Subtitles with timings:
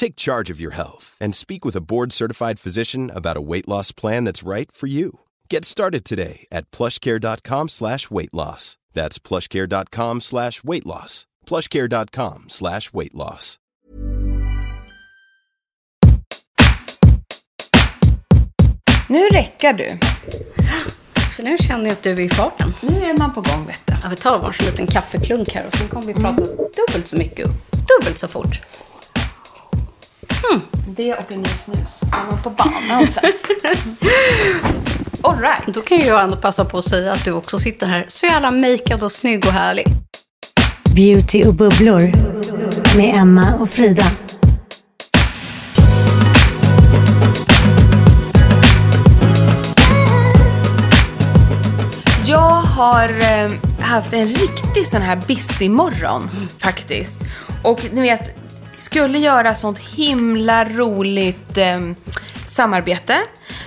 [0.00, 3.92] Take charge of your health and speak with a board-certified physician about a weight loss
[3.92, 5.10] plan that's right for you.
[5.50, 8.78] Get started today at plushcare.com slash weight loss.
[8.94, 11.26] That's plushcare.com slash weight loss.
[11.46, 13.58] plushcare.com slash weight loss.
[19.08, 19.88] Nu räcker du.
[21.36, 22.74] För nu känner jag att du är i farten.
[22.80, 23.92] Nu är man på gång, vet du.
[24.02, 26.42] Ja, vi tar varsin liten kaffeklunk här och sen kommer vi prata
[26.86, 27.52] dubbelt så mycket och
[27.98, 28.60] dubbelt så fort.
[30.86, 31.98] Det och en ny snus.
[32.00, 33.32] Så man på banan sen.
[35.22, 35.66] All right.
[35.66, 38.26] Då kan ju jag ändå passa på att säga att du också sitter här så
[38.26, 39.86] jävla makead och snygg och härlig.
[40.94, 42.00] Beauty och bubblor
[42.96, 44.06] med Emma och Frida.
[52.26, 57.20] Jag har eh, haft en riktig sån här busy morgon faktiskt.
[57.62, 58.39] Och ni vet,
[58.80, 61.80] skulle göra sånt himla roligt eh,
[62.46, 63.18] samarbete.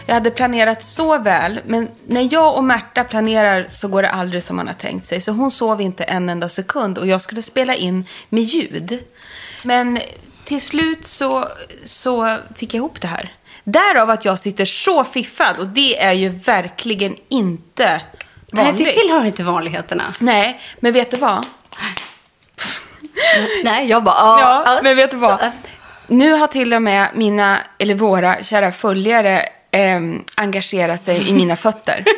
[0.05, 4.43] Jag hade planerat så väl, men när jag och Märta planerar så går det aldrig
[4.43, 5.21] som man har tänkt sig.
[5.21, 9.03] Så hon sov inte en enda sekund och jag skulle spela in med ljud.
[9.63, 9.99] Men
[10.43, 11.45] till slut så,
[11.83, 13.31] så fick jag ihop det här.
[13.63, 18.01] Därav att jag sitter så fiffad och det är ju verkligen inte
[18.51, 18.85] Nej, vanligt.
[18.85, 20.03] det tillhör inte vanligheterna.
[20.19, 21.45] Nej, men vet du vad?
[23.63, 24.15] Nej, jag bara...
[24.15, 25.51] Ja, Ja, men vet du vad?
[26.07, 31.55] Nu har till och med mina, eller våra kära följare ehm, engagerat sig i mina
[31.55, 32.03] fötter.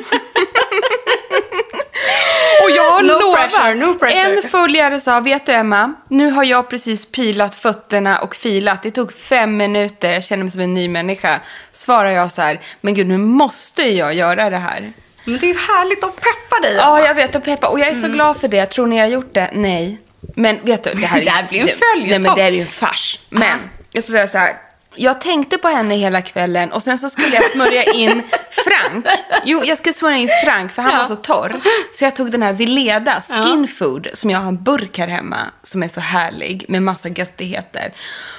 [2.64, 4.36] Och jag No lovar, pressure, no pressure.
[4.36, 8.84] en följare sa, vet du Emma, nu har jag precis pilat fötterna och filat.
[8.84, 11.40] Det tog fem minuter, jag känner mig som en ny människa.
[11.72, 14.92] Svarar jag så här, men gud nu måste jag göra det här.
[15.26, 16.76] Men det är ju härligt att peppa dig.
[16.76, 17.36] Ja, jag vet.
[17.36, 17.68] Och peppa.
[17.68, 18.66] Och jag är så glad för det.
[18.66, 19.50] Tror ni jag har gjort det?
[19.54, 20.00] Nej.
[20.36, 22.10] Men vet du, det här, är- Det här blir en följetong.
[22.10, 23.20] Nej, men det är ju en fars.
[23.30, 23.60] Men,
[23.92, 24.56] jag ska säga så här.
[24.98, 29.06] Jag tänkte på henne hela kvällen och sen så skulle jag smörja in Frank.
[29.46, 30.98] Jo, jag skulle smörja in Frank för han Ja.
[30.98, 31.62] var så torr.
[31.94, 35.38] Så jag tog den här Vileda Skin Food som jag har en burk här hemma
[35.64, 37.94] som är så härlig med massa göttigheter.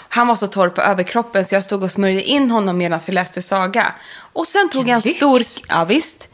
[0.09, 3.13] Han var så torr på överkroppen så jag stod och smörjde in honom medan vi
[3.13, 3.93] läste saga.
[4.33, 5.41] Och sen tog jag en stor...
[5.69, 6.29] Ja, visst.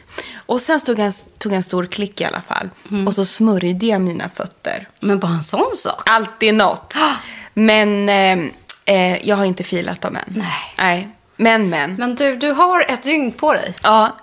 [0.46, 2.70] Och sen stod jag tog jag en stor klick i alla fall.
[2.90, 3.06] Mm.
[3.06, 4.88] Och så smörjde jag mina fötter.
[5.00, 6.02] Men bara en sån sak.
[6.06, 6.94] Alltid något.
[7.54, 8.38] Men eh,
[8.96, 10.22] eh, jag har inte filat dem än.
[10.26, 10.74] Nej.
[10.78, 11.08] Nej.
[11.36, 11.94] Men, men.
[11.94, 13.74] Men du, du har ett dygn på dig.
[13.82, 14.16] Ja.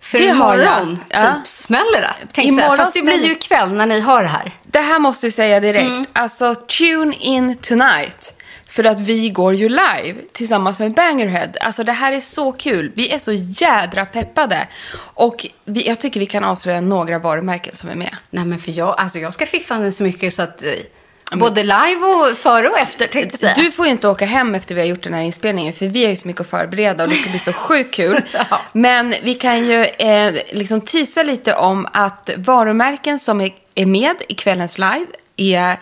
[0.00, 0.64] För Det har jag.
[0.82, 1.34] imorgon Ja.
[1.34, 2.14] typ smäller det.
[2.32, 4.56] Tänk Imorgon fast det blir ju ikväll när ni har det här.
[4.62, 5.88] Det här måste vi säga direkt.
[5.90, 6.06] Mm.
[6.12, 8.34] Alltså, tune in tonight.
[8.78, 11.48] För att vi går ju live tillsammans med Bangerhead.
[11.60, 12.92] Alltså det här är så kul.
[12.94, 14.68] Vi är så jädra peppade.
[14.98, 18.16] Och vi, jag tycker vi kan avslöja några varumärken som är med.
[18.30, 21.62] Nej men för jag, alltså jag ska fiffa henne så mycket så att eh, både
[21.62, 23.54] live och före och efter tänkte jag säga.
[23.64, 26.02] Du får ju inte åka hem efter vi har gjort den här inspelningen för vi
[26.04, 28.20] har ju så mycket att förbereda och det ska bli så sjukt kul.
[28.50, 28.60] Ja.
[28.72, 34.16] Men vi kan ju eh, liksom tisa lite om att varumärken som är, är med
[34.28, 35.76] i kvällens live är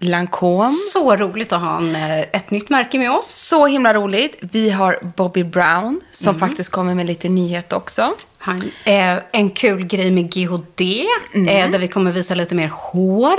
[0.00, 0.70] Lancôme.
[0.92, 3.26] Så roligt att ha en, eh, ett nytt märke med oss.
[3.26, 4.36] Så himla roligt.
[4.40, 8.14] Vi har Bobby Brown som faktiskt kommer med lite nyhet också.
[8.38, 13.36] Han, eh, en kul grej med GHD, eh, där vi kommer visa lite mer hår.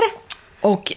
[0.62, 0.94] Och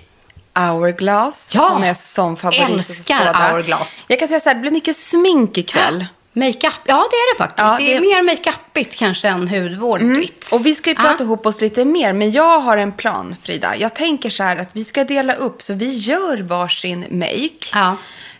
[0.54, 1.70] Hourglass Ja!
[1.72, 2.68] som är som favorit.
[2.68, 3.50] hos Älskar.
[3.52, 4.04] Hourglass.
[4.08, 6.06] Jag kan säga så här, det blir mycket smink ikväll.
[6.36, 7.58] Makeup, ja det är det faktiskt.
[7.58, 8.26] Ja, det är det- Mm.
[8.26, 10.52] mer makeupigt kanske än hudvårdigt.
[10.52, 11.24] Och vi ska ju prata Ja.
[11.24, 13.76] ihop oss lite mer, men jag har en plan, Frida.
[13.76, 17.50] Jag tänker så här att vi ska dela upp, så vi gör varsin make.
[17.72, 17.96] Ja.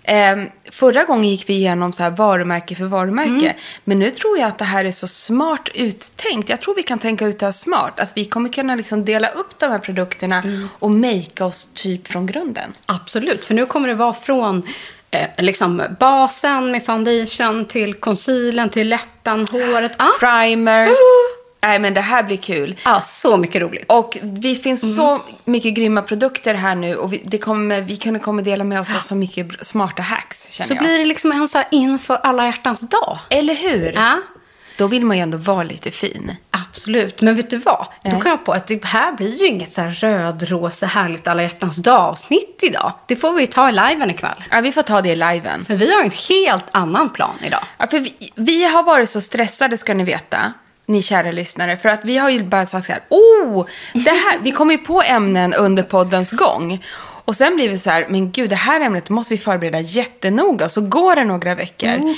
[0.07, 3.31] Ehm, förra gången gick vi igenom så här varumärke för varumärke.
[3.31, 3.57] Mm.
[3.85, 6.49] Men nu tror jag att det här är så smart uttänkt.
[6.49, 8.01] Jag tror vi kan tänka ut det här smart.
[8.01, 10.69] Att vi kommer kunna liksom dela upp de här produkterna Mm.
[10.79, 12.73] och makea oss typ från grunden.
[12.87, 14.63] Absolut, för nu kommer det vara från
[15.15, 19.93] eh, liksom basen med foundation till concealern till läppen, håret.
[19.97, 20.11] Ah.
[20.21, 20.99] Primers.
[21.63, 22.77] Nej, men det här blir kul.
[22.85, 23.85] Ja, så mycket roligt.
[23.89, 28.19] Och vi finns så mycket grymma produkter här nu och vi, det kommer, vi kommer
[28.19, 30.83] kommer dela med oss av så mycket smarta hacks, känner så jag.
[30.83, 33.19] blir det liksom en så här inför alla hjärtans dag.
[33.31, 33.93] Eller hur?
[33.93, 34.19] Ja,
[34.77, 36.37] Då vill man ju ändå vara lite fin.
[36.51, 37.21] absolut.
[37.21, 37.87] Men vet du vad?
[38.03, 38.21] Då Nej.
[38.21, 41.77] kom jag på att det här blir ju inget så här rödrosa härligt alla hjärtans
[41.77, 42.93] dag-avsnitt idag.
[43.07, 44.45] Det får vi ju ta i liven ikväll.
[44.51, 45.65] Ja, vi får ta det i liven.
[45.65, 47.65] För vi har en helt annan plan idag.
[47.79, 50.53] Ja, för vi, vi har varit så stressade, ska ni veta,
[50.87, 54.39] ni kära lyssnare, för att vi har ju bara sagt så här, oh, det här,
[54.43, 56.85] vi kommer ju på ämnen under poddens gång.
[57.27, 60.69] Och sen blir vi så här, men gud, det här ämnet måste vi förbereda jättenoga.
[60.69, 62.15] Så går det några veckor.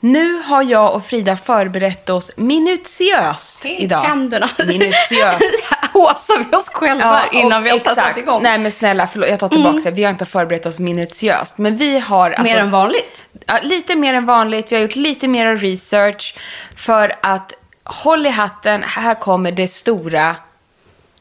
[0.00, 4.04] Nu har jag och Frida förberett oss minutiöst idag.
[4.04, 4.48] Tänderna.
[4.58, 5.42] Minutiöst.
[5.92, 8.42] Håsar vi oss själva innan vi har satt igång.
[8.42, 9.90] Nej, men snälla, förlåt, jag tar tillbaka det.
[9.90, 11.58] Vi har inte förberett oss minutiöst.
[11.58, 12.30] Men vi har...
[12.30, 13.24] Alltså, Mer än vanligt.
[13.46, 14.72] Ja, lite mer än vanligt.
[14.72, 16.34] Vi har gjort lite mer research
[16.76, 17.52] för att
[17.84, 20.36] håll i hatten, här kommer det stora.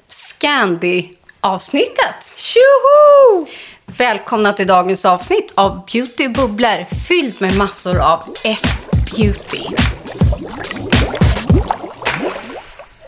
[0.07, 2.33] Scandi-avsnittet.
[2.37, 3.45] Tjoho!
[3.97, 9.61] Välkomna till dagens avsnitt av Beauty Bubblor fyllt med massor av S-beauty.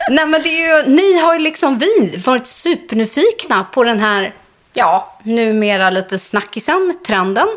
[0.10, 4.34] Nej men det är ju, ni har ju liksom vi varit supernyfikna på den här,
[4.74, 7.48] ja, numera lite snackisen, trenden.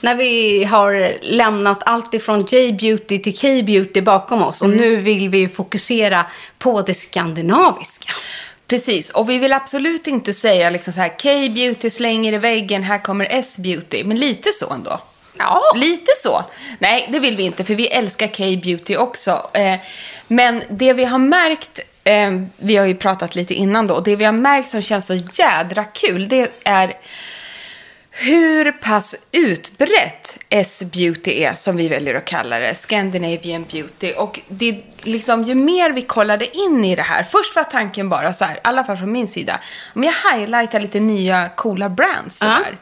[0.00, 4.62] När vi har lämnat allt ifrån J-beauty till K-beauty bakom oss.
[4.62, 6.26] Och nu vill vi fokusera
[6.58, 8.12] på det skandinaviska.
[8.70, 12.98] Precis, och vi vill absolut inte säga liksom så här K-beauty slänger i väggen, här
[12.98, 14.04] kommer S-beauty.
[14.04, 15.00] Men lite så ändå.
[15.38, 15.62] Ja.
[15.76, 16.44] Lite så.
[16.78, 19.50] Nej, det vill vi inte, för vi älskar K-beauty också.
[19.52, 19.80] Eh,
[20.26, 24.16] men det vi har märkt, eh, vi har ju pratat lite innan då, och det
[24.16, 26.92] vi har märkt som känns så jädra kul, det är
[28.20, 34.12] hur pass utbrett S-beauty är, som vi väljer att kalla det, Scandinavian beauty.
[34.12, 38.32] Och det liksom, ju mer vi kollade in i det här, först var tanken bara
[38.32, 39.60] så här, i alla fall från min sida,
[39.94, 42.50] om jag highlightar lite nya coola brands så Ja.
[42.50, 42.78] där.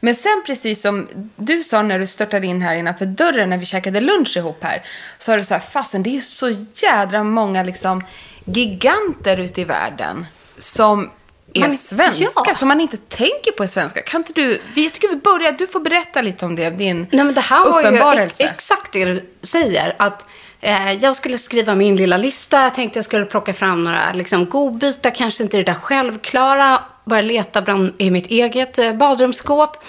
[0.00, 3.66] Men sen precis som du sa när du störtade in här innanför dörren när vi
[3.66, 4.82] käkade lunch ihop här,
[5.18, 8.04] så har du så här, fasen det är ju så jädra många liksom
[8.44, 10.26] giganter ute i världen
[10.58, 11.10] som
[11.54, 12.54] är Man- svenska, ja.
[12.54, 14.02] som man inte tänker på är svenska.
[14.02, 17.24] Kan inte du, vi tycker vi börjar, du får berätta lite om det, din Nej,
[17.24, 18.42] men det här var ju uppenbarelse.
[18.44, 19.94] ex- exakt det du säger.
[19.98, 20.26] Att
[20.60, 22.62] eh, jag skulle skriva min lilla lista.
[22.62, 25.10] Jag tänkte jag skulle plocka fram några liksom, godbitar.
[25.14, 26.82] Kanske inte det där självklara.
[27.04, 29.84] Börja leta bland, i mitt eget eh, badrumsskåp.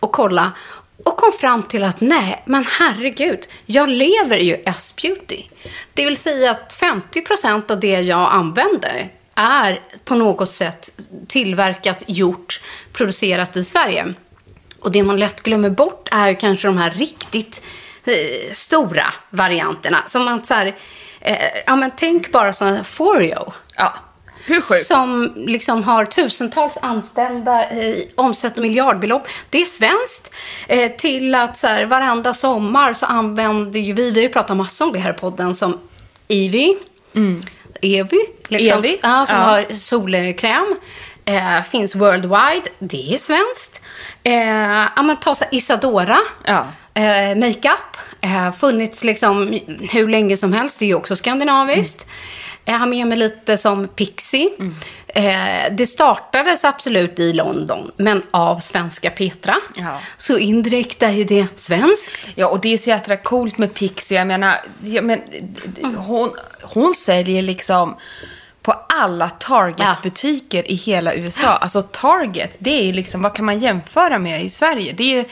[0.00, 0.52] Och kolla.
[1.04, 3.46] Och kom fram till att nej, men herregud.
[3.66, 5.42] Jag lever ju S-beauty.
[5.94, 9.08] Det vill säga att 50% av det jag använder
[9.40, 12.60] är på något sätt tillverkat, gjort,
[12.92, 14.14] producerat i Sverige.
[14.80, 17.62] Och det man lätt glömmer bort är ju kanske de här riktigt
[18.04, 20.02] eh, stora varianterna.
[20.06, 20.76] Som man så här,
[21.20, 23.52] eh, ja men tänk bara sådana här Foreo.
[23.76, 23.94] Ja,
[24.44, 24.86] hur sjukt?
[24.86, 29.28] Som liksom har tusentals anställda, eh, omsätter miljardbelopp.
[29.50, 30.34] Det är svenskt.
[30.68, 34.56] Eh, till att så här, varenda sommar så använder ju vi, vi har ju pratat
[34.56, 35.78] massor om det här i podden, som
[36.28, 36.76] Evi.
[37.82, 38.18] Evi.
[38.48, 39.42] Liksom, Evi, Ja, som ja.
[39.42, 40.76] har solkräm.
[41.24, 42.68] Eh, finns worldwide.
[42.78, 43.82] Det är svenskt.
[44.22, 46.18] Eh, ja, men ta så Isadora.
[46.44, 46.66] Ja.
[46.94, 47.96] Eh, makeup.
[48.20, 49.60] Eh, funnits liksom
[49.90, 50.78] hur länge som helst.
[50.78, 52.06] Det är ju också skandinaviskt.
[52.64, 54.48] Jag har med mig lite som Pixie.
[55.14, 59.56] Eh, det startades absolut i London, men av svenska Petra.
[59.76, 60.00] Ja.
[60.16, 62.30] Så indirekt är ju det svenskt.
[62.34, 64.18] Ja, och det är så jädra coolt med Pixie.
[64.18, 65.22] Jag menar, ja, men,
[65.96, 66.30] hon,
[66.62, 67.96] hon säljer liksom
[68.62, 71.48] på alla Target-butiker i hela USA.
[71.48, 74.92] Alltså Target, det är liksom, vad kan man jämföra med i Sverige?
[74.92, 75.24] Det är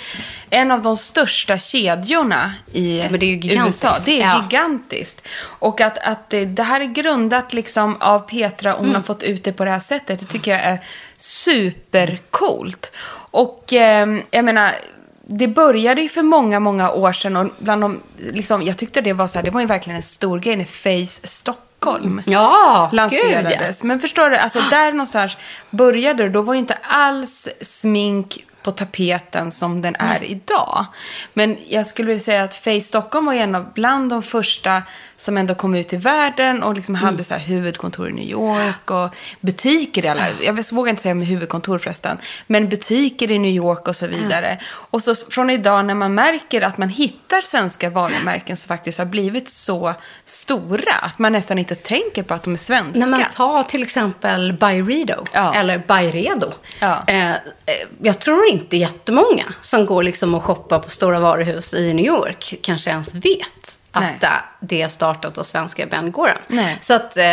[0.51, 3.41] en av de största kedjorna i men det.
[3.67, 3.97] USA.
[4.05, 4.43] Det är Ja.
[4.43, 5.27] gigantiskt.
[5.41, 9.45] Och att, att det, här är grundat liksom av Petra och hon har fått ut
[9.45, 10.81] det på det här sättet, det tycker jag är
[11.17, 12.91] supercoolt.
[13.31, 14.73] Och eh, jag menar,
[15.27, 19.13] det började ju för många, många år sedan och bland de, liksom, jag tyckte det
[19.13, 21.27] var så här, det var ju verkligen en stor grej när Face
[21.79, 23.83] Stockholm Ja, lanserades.
[23.83, 25.37] Men förstår du, alltså där någonstans
[25.71, 30.87] började det, då var inte alls smink på tapeten som den är idag.
[31.35, 34.83] Men jag skulle vilja säga att Face Stockholm var en av bland de första
[35.17, 38.91] som ändå kom ut i världen och liksom hade så här huvudkontor i New York
[38.91, 43.51] och butiker i alla, jag vågar inte säga med huvudkontor förresten, men butiker i New
[43.51, 44.59] York och så vidare.
[44.65, 49.07] Och så från idag när man märker att man hittar svenska varumärken som faktiskt har
[49.07, 53.01] blivit så stora att man nästan inte tänker på att de är svenska.
[53.01, 55.55] När man tar till exempel Byredo, Ja.
[55.55, 56.53] eller Byredo.
[56.81, 57.05] Ja.
[57.07, 57.37] Eh, eh,
[58.03, 62.55] jag tror inte jättemånga som går liksom och shoppar på stora varuhus i New York
[62.63, 64.31] kanske ens vet att eh,
[64.61, 66.37] det är startat av svenska Ben Gorham.
[66.47, 66.79] Nej.
[66.81, 67.25] Så att eh,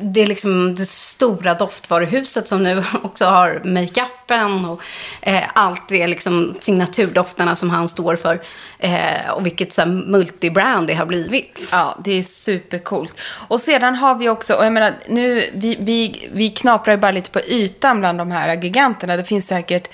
[0.00, 4.82] det är liksom det stora doftvaruhuset som nu också har makeupen och
[5.20, 8.42] eh, allt det liksom signaturdofterna som han står för.
[8.78, 11.68] Eh, och vilket så här, multibrand det har blivit.
[11.72, 13.20] Ja, det är supercoolt.
[13.48, 17.12] Och sedan har vi också, och jag menar, nu, vi, vi, vi knaprar ju bara
[17.12, 19.16] lite på ytan bland de här giganterna.
[19.16, 19.88] Det finns säkert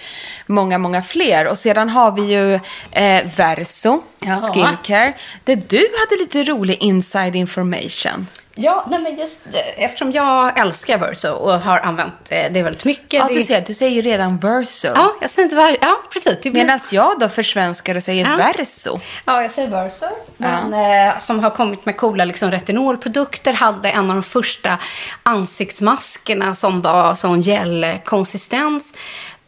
[0.47, 1.47] många, många fler.
[1.47, 2.55] Och sedan har vi ju
[2.93, 4.35] eh, Verso, Ja.
[4.35, 5.13] Skincare,
[5.45, 8.27] där du hade lite rolig inside information.
[8.55, 12.85] Ja, nej men just eh, eftersom jag älskar Verso och har använt eh, det väldigt
[12.85, 13.13] mycket.
[13.13, 14.89] Ja, det, du säger, du säger ju redan Verso.
[14.95, 15.77] Ja, jag säger inte var...
[15.81, 16.41] Ja, precis.
[16.41, 16.53] Blir...
[16.53, 18.37] Medan jag då försvenskar och säger Ja.
[18.37, 19.01] Verso.
[19.25, 20.07] Ja, jag säger Verso.
[20.37, 23.53] Men, eh, som har kommit med coola liksom, retinolprodukter.
[23.53, 24.79] Hade en av de första
[25.23, 28.95] ansiktsmaskerna som var sån gelkonsistens.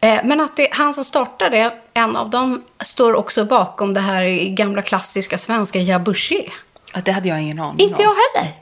[0.03, 4.23] Eh, men att det, han som startade, en av dem, står också bakom det här
[4.55, 6.49] gamla klassiska svenska Jabushi.
[6.93, 8.01] Ja, det hade jag ingen aning Inte om.
[8.03, 8.53] jag heller.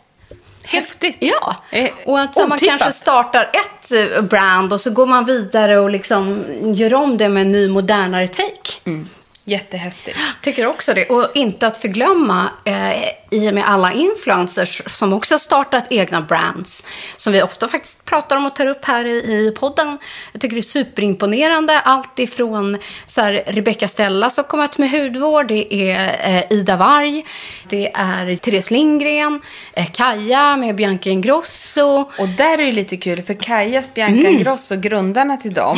[0.66, 1.18] Häftigt.
[1.20, 2.80] Ja, Eh, och att så man otippat.
[2.80, 6.44] kanske startar ett eh, brand och så går man vidare och liksom
[6.76, 8.72] gör om det med en ny modernare take.
[8.86, 9.10] Mm.
[9.44, 10.18] Jättehäftigt.
[10.42, 11.10] Tycker också det.
[11.10, 16.22] Och inte att förglömma, eh, i och med alla influencers som också har startat egna
[16.22, 16.86] brands,
[17.16, 19.98] som vi ofta faktiskt pratar om och tar upp här i, podden.
[20.32, 21.80] Jag tycker det är superimponerande.
[21.80, 26.76] Allt ifrån så här, Rebecca Stella som kommer ut med hudvård, det är eh, Ida
[26.76, 27.26] Warg,
[27.70, 29.42] det är Therese Lindgren,
[29.74, 32.12] eh, Kaja med Bianca Ingrosso.
[32.18, 34.34] Och där är det lite kul, för Kajas, Bianca Mm.
[34.34, 35.78] Ingrosso, grundarna till dem,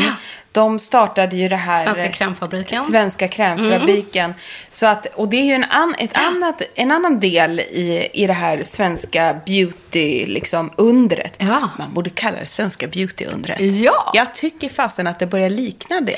[0.52, 1.84] de startade ju det här...
[1.84, 2.78] Svenska eh, krämfabriken.
[2.78, 2.90] Mm.
[2.90, 4.34] Svenska krämfabriken.
[4.70, 8.28] Så att, och det är ju en, an, ett annat, en annan del i, i
[8.28, 11.36] det här svenska beauty, liksom, undret.
[11.38, 11.70] Ja.
[11.80, 13.60] Man borde kalla det svenska beauty-undret.
[13.60, 14.12] Ja.
[14.14, 16.18] Jag tycker fasen att det börjar likna det.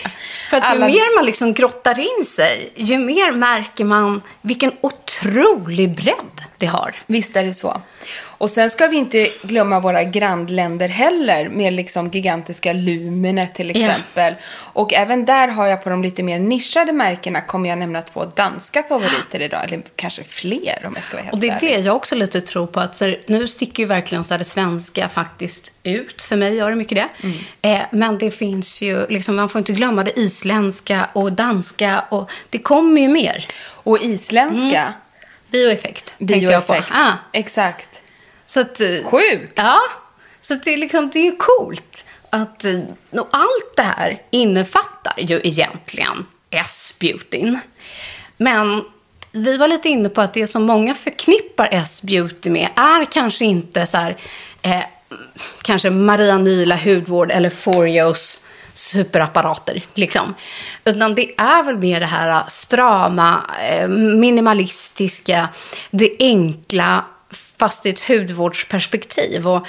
[0.49, 4.71] För att ju Alla- mer man liksom grottar in sig, ju mer märker man vilken
[4.81, 6.95] otrolig bredd det har.
[7.07, 7.81] Visst är det så.
[8.37, 14.33] Och sen ska vi inte glömma våra grannländer heller med liksom gigantiska Lumene till exempel.
[14.55, 18.25] Och även där har jag på de lite mer nischade märkena kommer jag nämna två
[18.35, 19.63] danska favoriter idag.
[19.65, 21.69] Eller kanske fler om jag ska vara helt Och det är ärlig.
[21.77, 22.79] det jag också lite tror på.
[22.79, 26.21] att här, Nu sticker ju verkligen så här, det svenska faktiskt ut.
[26.21, 27.27] För mig gör det mycket det.
[27.27, 27.37] Mm.
[27.61, 32.05] Eh, men det finns ju, liksom, man får inte glömma det isländska och danska.
[32.09, 33.47] Och det kommer ju mer.
[33.67, 34.93] Och isländska.
[35.49, 36.27] Bioeffekt, Mm.
[36.33, 36.73] tänkte jag på.
[36.73, 36.95] Bioeffekt.
[36.95, 38.01] Ah, Exakt.
[38.45, 39.53] Så att, eh, Sjukt!
[39.55, 39.79] Ja,
[40.41, 42.79] så det är, liksom, det är ju coolt att eh,
[43.11, 47.59] och allt det här innefattar ju egentligen S-beautyn.
[48.37, 48.83] Men
[49.31, 53.87] vi var lite inne på att det som många förknippar S-beauty med är kanske inte
[53.87, 54.17] så här,
[54.61, 54.83] eh,
[55.61, 58.41] kanske Maria Nila hudvård eller Forios
[58.73, 59.83] superapparater.
[59.93, 60.33] Liksom.
[60.85, 65.49] Utan det är väl mer det här strama, eh, minimalistiska,
[65.91, 67.05] det enkla
[67.57, 69.47] fast i ett hudvårdsperspektiv.
[69.47, 69.65] Och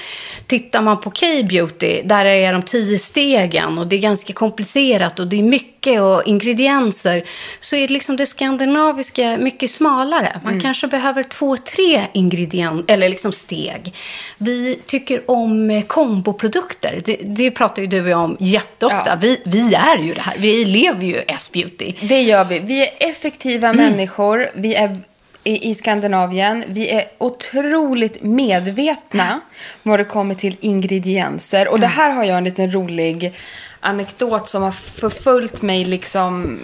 [0.47, 5.27] tittar man på K-beauty, där är de tio stegen och det är ganska komplicerat och
[5.27, 7.25] det är mycket och ingredienser.
[7.61, 10.41] Så är det liksom det skandinaviska mycket smalare.
[10.45, 13.95] Man kanske behöver två, tre ingredienser, eller liksom steg.
[14.39, 17.03] Vi tycker om komboprodukter.
[17.05, 19.03] Det, det pratar ju du och jag om jätteofta.
[19.07, 19.17] Ja.
[19.21, 20.35] Vi, vi är ju det här.
[20.39, 21.93] Vi lever ju S-beauty.
[22.01, 22.59] Det gör vi.
[22.59, 23.77] Vi är effektiva Mm.
[23.91, 24.51] människor.
[24.55, 24.99] Vi är
[25.47, 26.65] i, i Skandinavien.
[26.67, 29.41] Vi är otroligt medvetna
[29.83, 31.69] vad det kommer till ingredienser.
[31.69, 33.35] Och det här har jag en liten rolig
[33.81, 36.59] anekdot som har förföljt mig liksom,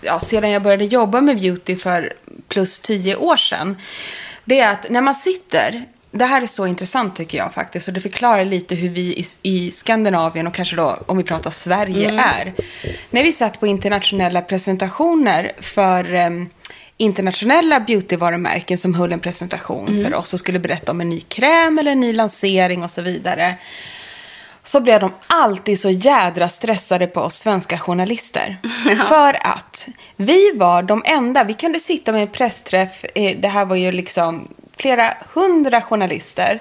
[0.00, 2.12] ja, sedan jag började jobba med beauty för
[2.48, 3.76] plus tio år sedan.
[4.44, 7.88] Det är att när man sitter det här är så intressant tycker jag faktiskt.
[7.88, 12.10] Och det förklarar lite hur vi i, Skandinavien och kanske då om vi pratar Sverige
[12.10, 12.52] är.
[13.10, 16.48] När vi satt på internationella presentationer för em,
[17.02, 21.78] internationella beautyvarumärken som höll en presentation för oss och skulle berätta om en ny kräm
[21.78, 23.54] eller en ny lansering och så vidare.
[24.62, 28.56] Så blev de alltid så jädra stressade på oss svenska journalister.
[29.08, 33.64] För att vi var de enda, vi kunde sitta med en pressträff, eh, det här
[33.64, 34.48] var ju liksom
[34.82, 36.58] flera hundra journalister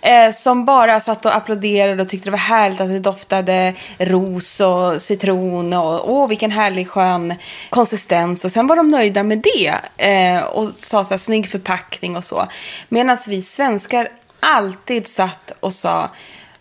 [0.00, 4.60] eh, som bara satt och applåderade och tyckte det var härligt att det doftade ros
[4.60, 7.34] och citron och åh vilken härlig skön
[7.70, 12.16] konsistens och sen var de nöjda med det eh, och sa så här snygg förpackning
[12.16, 12.46] och så.
[12.88, 14.08] Medan vi svenskar
[14.40, 16.10] alltid satt och sa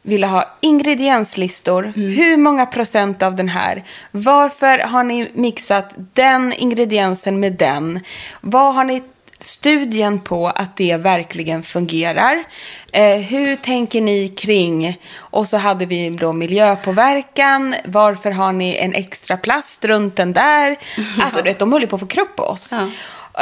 [0.01, 1.93] ville ha ingredienslistor.
[1.95, 3.83] Hur många procent av den här?
[4.11, 7.99] Varför har ni mixat den ingrediensen med den?
[8.41, 9.03] Vad har ni
[9.39, 12.43] studien på att det verkligen fungerar?
[12.91, 14.97] Eh, hur tänker ni kring?
[15.17, 17.75] Och så hade vi då miljöpåverkan.
[17.85, 20.77] Varför har ni en extra plast runt den där?
[21.21, 22.71] Alltså, du vet, de höll ju på att få krupp på oss.
[22.71, 22.87] Ja.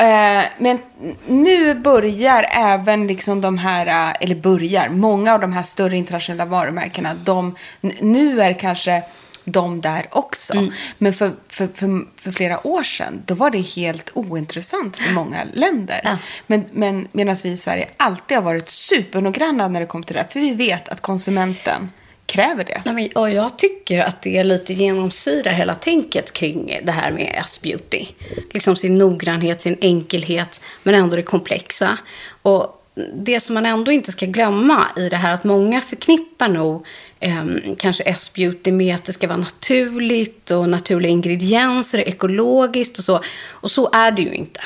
[0.02, 0.80] Eh, Men
[1.28, 6.46] nu börjar även liksom de här, eh, eller börjar, många av de här större internationella
[6.46, 7.56] varumärkena, de,
[8.00, 9.04] nu är kanske
[9.52, 10.54] de där också.
[10.54, 10.72] Mm.
[10.98, 15.48] Men för, för, för, för flera år sedan, då var det helt ointressant för många
[15.54, 16.02] länder.
[16.04, 16.18] Ja.
[16.48, 20.20] Men, men medan vi i Sverige alltid har varit supernoggranna när det kommer till det
[20.22, 21.90] här, för vi vet att konsumenten
[22.26, 22.82] kräver det.
[22.86, 27.42] Nej, men, och jag tycker att det lite genomsyrar hela tänket kring det här med
[27.46, 28.06] S-beauty.
[28.52, 31.98] Liksom sin noggrannhet, sin enkelhet, men ändå det komplexa.
[32.42, 36.86] Och det som man ändå inte ska glömma i det här att många förknippar nog
[37.20, 43.22] ehm, kanske S-beauty med att det ska vara naturligt och naturliga ingredienser, ekologiskt och så.
[43.50, 44.62] Och så är det ju inte.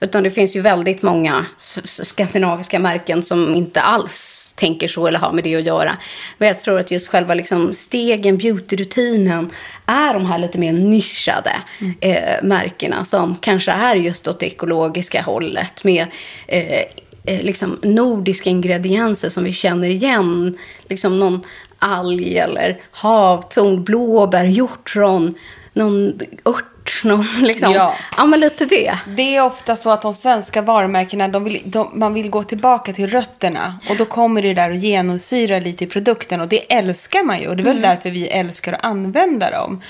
[0.00, 1.46] Utan det finns ju väldigt många
[1.84, 5.96] skandinaviska märken som inte alls tänker så eller har med det att göra.
[6.38, 9.50] Men jag tror att just själva liksom stegen, beautyrutinen,
[9.86, 11.52] är de här lite mer nischade
[12.00, 16.06] eh, märkena som kanske är just åt det ekologiska hållet med
[16.46, 16.84] eh, eh,
[17.26, 20.58] liksom nordiska ingredienser som vi känner igen.
[20.88, 21.42] Liksom någon
[21.78, 25.34] alg eller havtorn, blåbär, hjortron,
[25.72, 27.72] någon ört, någon liksom.
[27.72, 27.94] Ja.
[28.16, 28.98] ja men lite det.
[29.16, 32.92] Det är ofta så att de svenska varumärkena, de vill, de, man vill gå tillbaka
[32.92, 33.78] till rötterna.
[33.90, 36.40] Och då kommer det där och genomsyra lite i produkten.
[36.40, 37.48] Och det älskar man ju.
[37.48, 39.80] Och det är väl därför vi älskar att använda dem.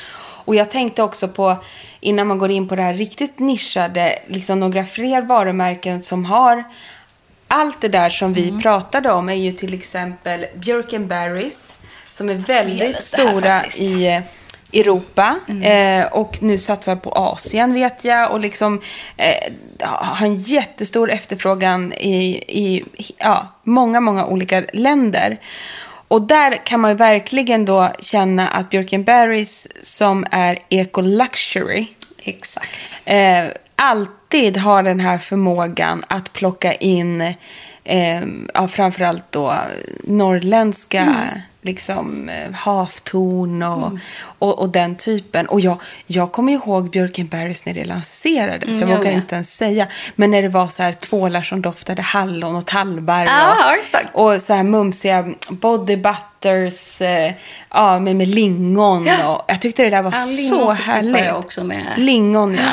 [0.47, 1.57] Och jag tänkte också på,
[2.01, 6.65] innan man går in på det här riktigt nischade, liksom några fler varumärken som har
[7.57, 11.75] allt det där som vi pratade om är ju till exempel Björken Berries
[12.13, 13.81] som är väldigt här stora faktiskt.
[13.81, 14.23] i eh,
[14.73, 18.81] Europa eh, och nu satsar på Asien vet jag och liksom
[19.17, 19.53] eh,
[19.89, 22.85] har en jättestor efterfrågan i, i
[23.19, 25.39] ja, många, många olika länder.
[26.09, 31.87] Och där kan man ju verkligen då känna att Björken Berries som är eco-luxury
[32.19, 32.99] Exakt.
[33.05, 33.45] eh,
[33.77, 37.21] alltid har den här förmågan att plocka in
[37.85, 39.55] eh, ja, framförallt då
[40.05, 41.29] norrländska
[41.67, 43.93] liksom, eh, havtorn och,
[44.39, 45.47] och, och den typen.
[45.47, 48.69] Och jag, jag kommer ihåg Björkenberries när det lanserades.
[48.69, 49.87] Mm, jag jag vågar inte ens säga.
[50.15, 53.27] Men när det var så här tvålar som doftade hallon och tallbarr.
[53.27, 54.09] Ja, och, exakt.
[54.13, 57.33] och så här mumsiga body butters eh,
[57.71, 59.07] ja, med, med lingon.
[59.07, 59.35] Ja.
[59.35, 61.25] Och, jag tyckte det där var Ja, så härligt.
[61.25, 61.85] jag också med.
[61.97, 62.73] Lingon, ja.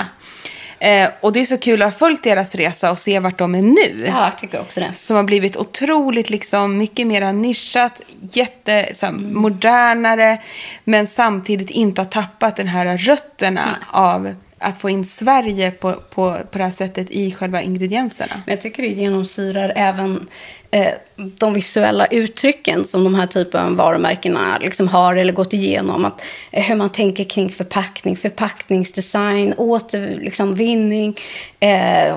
[0.80, 3.56] Eh, och det är så kul att ha följt deras resa och se vart de
[3.56, 4.06] är nu.
[4.08, 4.94] Ja, jag tycker också det.
[4.94, 9.34] Som har blivit otroligt, liksom, mycket mer nischat, jätte, så här, Mm.
[9.42, 10.42] modernare,
[10.84, 16.38] men samtidigt inte har tappat den här rötterna av att få in Sverige på, på,
[16.52, 18.34] på det här sättet i själva ingredienserna.
[18.46, 20.28] Men jag tycker det genomsyrar även
[20.74, 26.06] Eh, de visuella uttrycken som de här typen av varumärkena liksom har eller gått igenom.
[26.06, 31.16] Att, eh, hur man tänker kring förpackning, förpackningsdesign, återvinning, liksom, vinning,
[31.60, 32.16] eh,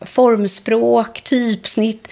[0.00, 2.08] formspråk, typsnitt.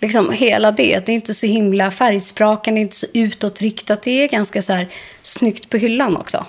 [0.00, 1.06] Liksom hela det.
[1.06, 4.02] Det är inte så himla färgsprakande, inte så utåtriktat.
[4.02, 4.88] Det är ganska så här
[5.22, 6.46] snyggt på hyllan också.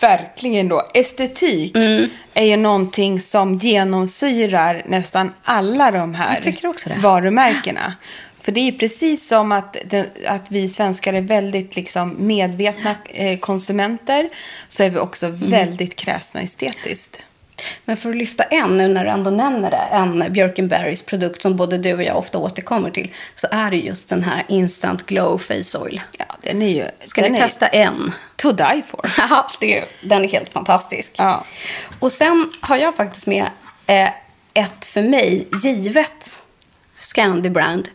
[0.00, 0.90] Verkligen då.
[0.94, 2.10] Estetik Mm.
[2.34, 6.40] är ju någonting som genomsyrar nästan alla de här
[7.02, 7.94] varumärkena.
[8.40, 13.38] För det är precis som att, den, att vi svenskar är väldigt liksom medvetna eh,
[13.38, 14.28] konsumenter
[14.68, 15.50] så är vi också Mm.
[15.50, 17.22] väldigt kräsna estetiskt.
[17.84, 21.56] Men för att lyfta en, nu när du ändå nämner det, en Björkenberrys produkt som
[21.56, 25.38] både du och jag ofta återkommer till, så är det just den här Instant Glow
[25.38, 26.00] Face Oil.
[26.18, 28.12] Ja, den är ju Ska ni testa en?
[28.36, 29.12] to die for.
[29.18, 31.12] Ja, det är, den är helt fantastisk.
[31.16, 31.44] Ja.
[31.98, 33.46] Och sen har jag faktiskt med
[33.86, 34.08] eh,
[34.54, 36.42] ett för mig givet
[36.94, 37.88] Scandi Brand,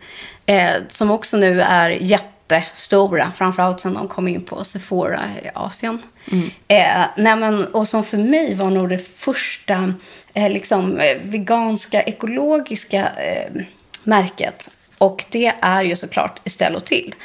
[0.45, 6.01] eh, som också nu är jättestora, framförallt sen de kom in på Sephora i Asien.
[6.31, 6.49] Mm.
[6.67, 9.93] Eh, nej men, och som för mig var nog det första
[10.33, 13.61] eh, liksom, eh, veganska, ekologiska eh,
[14.03, 14.69] märket.
[14.97, 17.15] Och det är ju såklart Estelle till.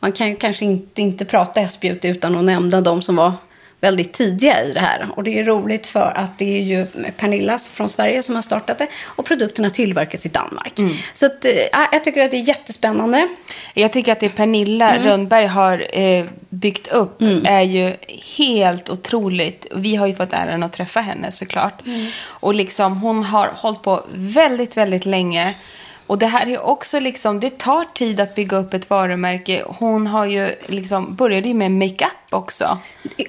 [0.00, 3.32] Man kan ju kanske inte, inte prata s utan att nämna de som var
[3.84, 5.08] väldigt tidiga i det här.
[5.16, 8.78] Och det är roligt för att det är ju Pernilla från Sverige som har startat
[8.78, 10.78] det och produkterna tillverkas i Danmark.
[10.78, 10.92] Mm.
[11.12, 11.52] Så att, äh,
[11.92, 13.28] jag tycker att det är jättespännande.
[13.74, 15.06] Jag tycker att det Pernilla Mm.
[15.06, 17.94] Rönnberg har eh, byggt upp är ju
[18.36, 19.66] helt otroligt.
[19.74, 21.86] Vi har ju fått äran att träffa henne såklart.
[21.86, 22.06] Mm.
[22.24, 25.54] Och liksom hon har hållit på väldigt, väldigt länge.
[26.06, 29.62] Och det här är också liksom, det tar tid att bygga upp ett varumärke.
[29.66, 32.78] Hon har ju liksom, började ju med makeup också.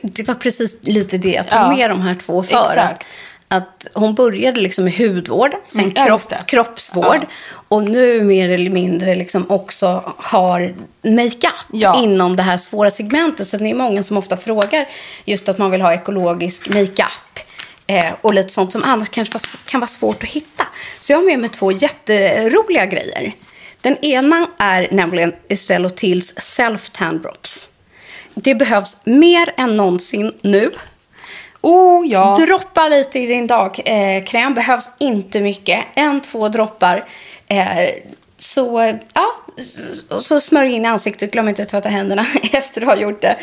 [0.01, 1.69] Det var precis lite det jag tog Ja.
[1.75, 2.65] med de här två för.
[2.65, 3.05] Exakt.
[3.47, 7.27] Att, hon började liksom med hudvård, sen Mm, kropp, kroppsvård Ja.
[7.67, 12.01] och nu mer eller mindre liksom också har makeup Ja.
[12.01, 13.47] inom det här svåra segmentet.
[13.47, 14.87] Så det är många som ofta frågar
[15.25, 17.39] just att man vill ha ekologisk makeup.
[17.87, 20.67] Eh, och lite sånt som annars kanske kan vara svårt att hitta.
[20.99, 23.33] Så jag har med mig två jätteroliga grejer.
[23.81, 27.69] Den ena är nämligen Estelle Tills Self Tan Drops.
[28.33, 30.71] Det behövs mer än någonsin nu.
[31.61, 32.35] Oh ja.
[32.39, 34.51] Droppa lite i din dagkräm.
[34.51, 35.85] Eh, behövs inte mycket.
[35.95, 37.05] En, två droppar.
[37.47, 37.89] Eh,
[38.37, 39.27] så, ja,
[39.63, 41.31] så, så smörj in i ansiktet.
[41.31, 43.37] Glöm inte att tvätta händerna efter du har gjort det.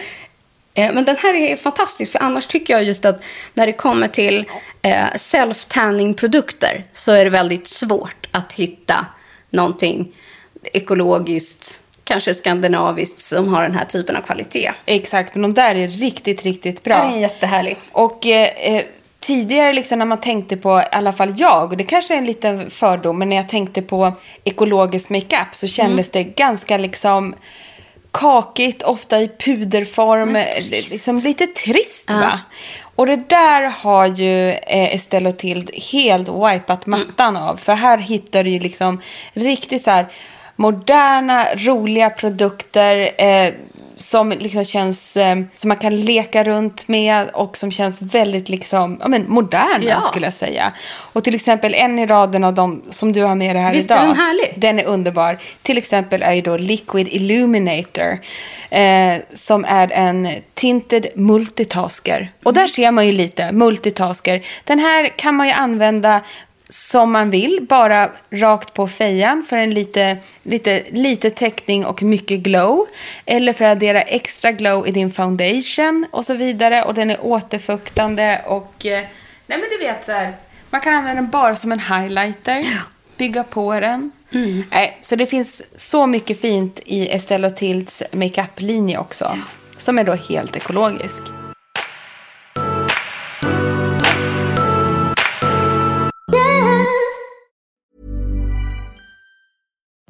[0.75, 4.09] Eh, men den här är fantastisk, för annars tycker jag just att när det kommer
[4.09, 4.45] till
[4.83, 9.07] eh, self-tanning-produkter så är det väldigt svårt att hitta
[9.51, 10.15] någonting
[10.73, 14.73] ekologiskt, kanske skandinaviskt, som har den här typen av kvalitet.
[14.87, 17.13] Exakt, men de där är riktigt, riktigt Den bra.
[17.13, 17.77] är jättehärlig.
[17.93, 18.85] Och eh, eh,
[19.21, 22.27] tidigare liksom när man tänkte på, i alla fall jag, och det kanske är en
[22.27, 24.13] liten fördom, men när jag tänkte på
[24.45, 27.35] ekologisk makeup så kändes det ganska liksom
[28.13, 30.39] kakigt, ofta i puderform,
[30.71, 32.41] liksom lite trist va?
[32.95, 37.57] Och det där har ju eh, Estelle och Tild helt wipat mattan av.
[37.57, 39.01] För här hittar du ju liksom
[39.33, 40.07] riktigt så här
[40.57, 43.53] moderna, roliga produkter eh,
[43.97, 48.97] som liksom känns, eh, som man kan leka runt med och som känns väldigt liksom,
[49.01, 50.01] ja men moderna Ja.
[50.01, 50.73] skulle jag säga.
[50.91, 53.85] Och till exempel en i raden av dem som du har med dig här Visst
[53.91, 54.03] idag.
[54.03, 54.55] är den härlig?
[54.57, 55.39] Den är underbar.
[55.63, 58.19] Till exempel är ju då Liquid Illuminator.
[58.71, 62.31] Eh, som är en tinted multitasker.
[62.45, 64.43] Och där ser man ju lite multitasker.
[64.65, 66.21] Den här kan man ju använda
[66.73, 72.41] som man vill, bara rakt på fejan för en lite, lite, lite täckning och mycket
[72.41, 72.87] glow.
[73.27, 76.83] Eller för att addera extra glow i din foundation och så vidare.
[76.83, 79.05] Och den är återfuktande och, eh,
[79.47, 80.33] nej men du vet så här,
[80.71, 82.65] man kan använda den bara som en highlighter,
[83.17, 84.13] bygga på den.
[84.71, 89.39] Nej, så det finns så mycket fint i Estelle och Tilds makeup-linje också.
[89.79, 91.42] Som är då helt ekologisk.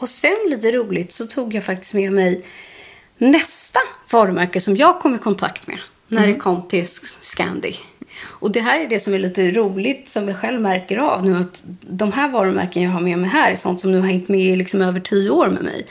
[0.00, 2.44] Och sen lite roligt så tog jag faktiskt med mig
[3.18, 3.80] nästa
[4.10, 6.86] varumärke som jag kom i kontakt med när det kom till
[7.20, 7.76] Scandi.
[8.24, 11.36] Och det här är det som är lite roligt som jag själv märker av nu
[11.36, 14.28] att de här varumärken jag har med mig här är sånt som nu har hängt
[14.28, 15.86] med i liksom över tio år med mig.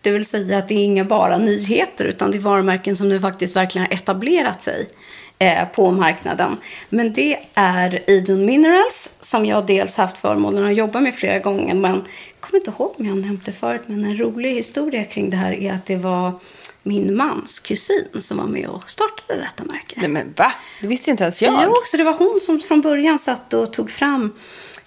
[0.00, 3.20] Det vill säga att det är inga bara nyheter utan det är varumärken som nu
[3.20, 4.88] faktiskt verkligen har etablerat sig
[5.38, 6.56] eh, på marknaden.
[6.88, 11.74] Men det är Idun Minerals som jag dels haft förmånen att jobba med flera gånger.
[11.74, 15.30] Men jag kommer inte ihåg om jag nämnt det förut, men en rolig historia kring
[15.30, 16.32] det här är att det var
[16.82, 19.94] min mans kusin som var med och startade detta märke.
[19.96, 20.52] Nej men va?
[20.80, 21.62] Det visste inte ens jag.
[21.66, 24.32] Jo, så det var hon som från början satt och tog fram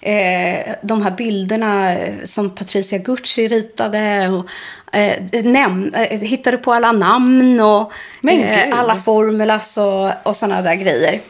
[0.00, 4.28] eh, de här bilderna eh, som Patricia Gucci ritade.
[4.28, 4.48] Och,
[4.96, 7.92] eh, näm- eh, hittade på alla namn och
[8.30, 11.20] eh, alla formulas och, och sådana där grejer.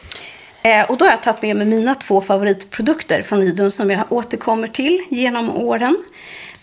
[0.63, 4.11] Eh, och då har jag tagit med mig mina två favoritprodukter från Idun som jag
[4.11, 5.97] återkommer till genom åren.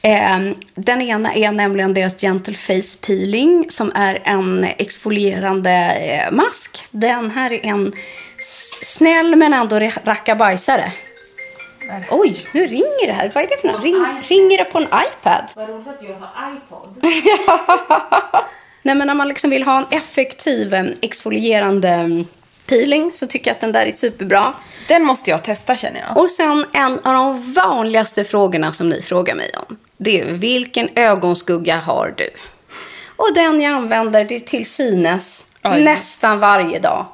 [0.03, 0.39] Eh,
[0.75, 6.87] den ena är nämligen deras Gentle Face Peeling som är en exfolierande eh, mask.
[6.91, 7.93] Den här är en
[8.83, 10.93] snäll men ändå re- rackabajsare.
[12.11, 13.31] Oj, nu ringer det här.
[13.35, 13.83] Vad är det för något?
[13.83, 15.51] Ring, ringer det på en iPad?
[15.57, 17.05] Vad roligt att jag sa iPod.
[18.83, 22.25] Nej, men när man liksom vill ha en effektiv eh, exfolierande mm,
[22.69, 24.53] peeling så tycker jag att den där är superbra.
[24.89, 26.19] Den måste jag testa känner jag.
[26.19, 29.77] Och sen en av de vanligaste frågorna som ni frågar mig om.
[30.03, 32.31] Det är vilken ögonskugga har du?
[33.17, 35.83] Och den jag använder det till synes Oj.
[35.83, 37.07] nästan varje dag.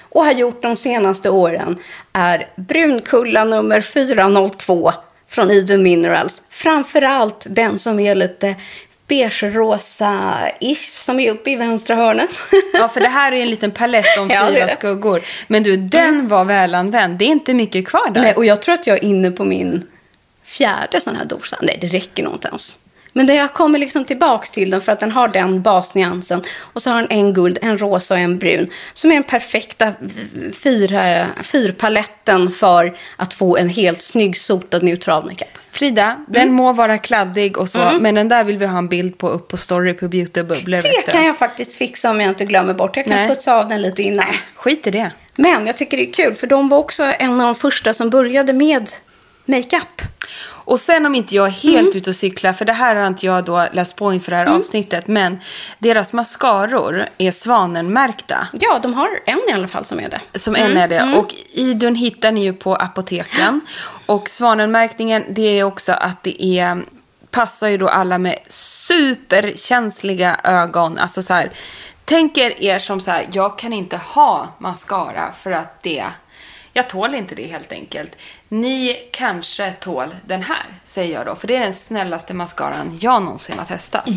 [0.00, 1.78] Och har gjort de senaste åren
[2.12, 4.92] är Brunkulla nummer 402
[5.28, 6.42] från Idun Minerals.
[6.48, 8.54] Framförallt den som är lite
[9.08, 12.30] beige-rosa-ish som är uppe i vänstra hörnet.
[12.72, 14.72] Ja, för det här är en liten palett om Ja, fyra det.
[14.72, 15.22] skuggor.
[15.46, 17.18] Men du, den var välanvänd.
[17.18, 18.20] Det är inte mycket kvar där.
[18.20, 19.86] Nej, och jag tror att jag är inne på min
[20.58, 21.56] fjärde sån här dosa.
[21.62, 22.76] Nej, det räcker nog inte ens.
[23.16, 26.42] Men det jag kommer liksom tillbaks till den för att den har den basnyansen.
[26.58, 28.70] Och så har den en guld, en rosa och en brun.
[28.94, 35.24] Som är den perfekta v- fyra, fyrpaletten för att få en helt snygg sotad neutral
[35.24, 35.48] makeup.
[35.70, 39.18] Frida, den må vara kladdig och så, men den där vill vi ha en bild
[39.18, 40.76] på upp på story på Beauty och Bubblor.
[40.82, 42.96] vet Det kan jag faktiskt fixa om jag inte glömmer bort.
[42.96, 43.28] Jag kan Nej.
[43.28, 44.26] putsa av den lite innan.
[44.54, 45.10] Skit i det.
[45.36, 48.10] Men jag tycker det är kul för de var också en av de första som
[48.10, 48.88] började med
[49.44, 50.02] makeup.
[50.66, 53.26] Och sen om inte jag är helt ute och cyklar, för det här har inte
[53.26, 55.40] jag då läst på inför det här avsnittet, men
[55.78, 58.48] deras mascaror är svanenmärkta.
[58.52, 60.38] Ja, de har en i alla fall som är det.
[60.38, 61.14] Som en är det.
[61.16, 63.60] Och Idun hittar ni ju på apoteken.
[64.06, 66.84] Och svanenmärkningen, det är också att det är,
[67.30, 70.98] passar ju då alla med superkänsliga ögon.
[70.98, 71.50] Alltså så här,
[72.04, 76.04] tänk er er som så här, jag kan inte ha mascara för att det,
[76.72, 78.16] jag tål inte det helt enkelt.
[78.48, 81.34] Ni kanske tål den här, säger jag då.
[81.34, 84.08] För det är den snällaste mascaran jag någonsin har testat.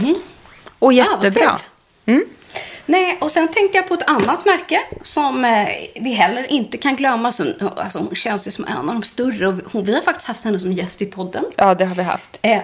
[0.80, 1.60] Och Ah, jättebra.
[2.06, 2.24] kul.
[2.86, 5.68] Nej, och sen tänkte jag på ett annat märke som eh,
[6.02, 7.32] vi heller inte kan glömma.
[7.32, 10.28] Som, alltså, hon känns ju som en av de större och hon, vi har faktiskt
[10.28, 11.46] haft henne som gäst i podden.
[11.56, 12.40] Ja, det har vi haft.
[12.42, 12.62] Eh,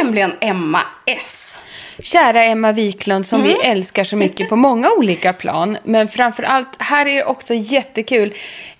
[0.00, 1.60] nämligen Emma S.
[1.98, 5.78] Kära Emma Wiklund som vi älskar så mycket på många olika plan.
[5.84, 8.34] Men framför allt, här är det också jättekul.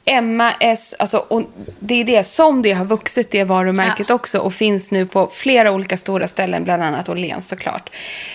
[0.05, 1.43] Emma S, alltså, och
[1.79, 4.39] det är det som det har vuxit, det varumärket också.
[4.39, 7.91] Och finns nu på flera olika stora ställen, bland annat Åhléns såklart.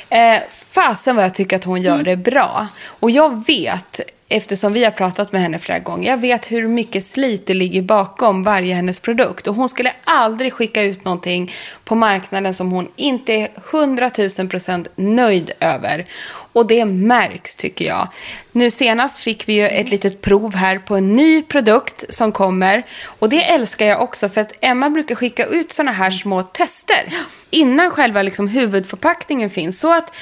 [0.09, 2.67] Eh, fasen vad jag tycker att hon gör det bra.
[2.85, 3.99] Och jag vet,
[4.29, 7.81] eftersom vi har pratat med henne flera gånger, jag vet hur mycket slit det ligger
[7.81, 9.47] bakom varje hennes produkt.
[9.47, 11.51] Och hon skulle aldrig skicka ut någonting
[11.85, 16.05] på marknaden som hon inte är 100 000 procent nöjd över.
[16.53, 18.07] Och det märks tycker jag.
[18.51, 22.83] Nu senast fick vi ju ett litet prov här på en ny produkt som kommer.
[23.03, 27.13] Och det älskar jag också för att Emma brukar skicka ut såna här små tester
[27.49, 29.79] innan själva liksom huvudförpackningen finns.
[29.79, 30.13] Så att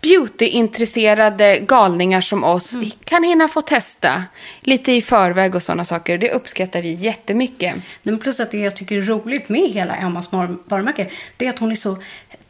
[0.00, 4.22] beautyintresserade galningar som oss kan hinna få testa
[4.60, 6.18] lite i förväg och sådana saker.
[6.18, 7.74] Det uppskattar vi jättemycket.
[8.02, 11.06] Men plus att det jag tycker är roligt med hela Emmas var- varumärke,
[11.36, 11.98] det är att hon är så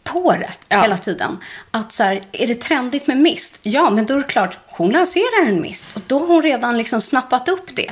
[0.04, 0.82] på det Ja.
[0.82, 1.38] hela tiden.
[1.70, 3.58] Att så här, är det trendigt med mist?
[3.62, 5.86] Ja, men då är det klart, hon lanserar en mist.
[5.96, 7.90] Och då har hon redan liksom snappat upp det.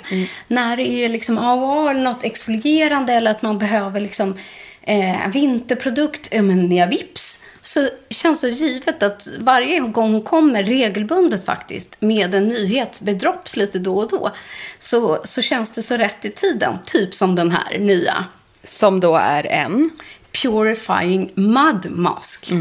[0.48, 4.34] När det är liksom AHA eller något exfolierande eller att man behöver liksom
[4.82, 7.40] eh, vinterprodukt, ja men ja, vips.
[7.66, 13.18] Så känns det givet att varje gång hon kommer regelbundet faktiskt med en nyhet med
[13.18, 14.30] drops lite då och då
[14.78, 16.78] så, så känns det så rätt i tiden.
[16.84, 18.24] Typ som den här nya
[18.62, 19.90] Som då är en.
[20.42, 22.52] Purifying Mud Mask.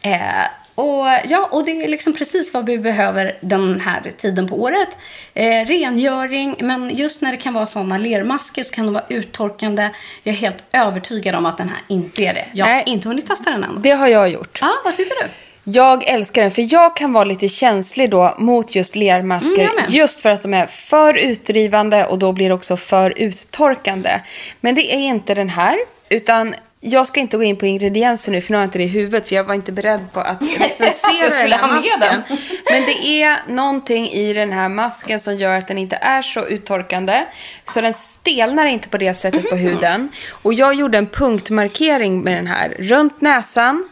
[0.00, 0.46] Eh,
[0.80, 4.96] och, ja, och det är liksom precis vad vi behöver den här tiden på året.
[5.34, 9.90] Eh, rengöring, men just när det kan vara sådana lermasker så kan de vara uttorkande.
[10.22, 12.44] Jag är helt övertygad om att den här inte är det.
[12.52, 13.82] Jag har inte hunnit testa den än.
[13.82, 14.58] Det har jag gjort.
[14.60, 15.28] Ja, vad tyckte du?
[15.64, 19.62] Jag älskar den, för jag kan vara lite känslig då mot just lermasker.
[19.62, 24.20] Mm, just för att de är för utdrivande och då blir det också för uttorkande.
[24.60, 28.40] Men det är inte den här, utan jag ska inte gå in på ingredienser nu,
[28.40, 30.42] för nu har jag inte det i huvudet, för jag var inte beredd på att
[30.60, 32.00] recensera den här masken.
[32.00, 32.22] den.
[32.70, 36.46] Men det är någonting i den här masken som gör att den inte är så
[36.46, 37.24] uttorkande.
[37.64, 40.08] Så den stelnar inte på det sättet på huden.
[40.30, 43.88] Och jag gjorde en punktmarkering med den här runt näsan,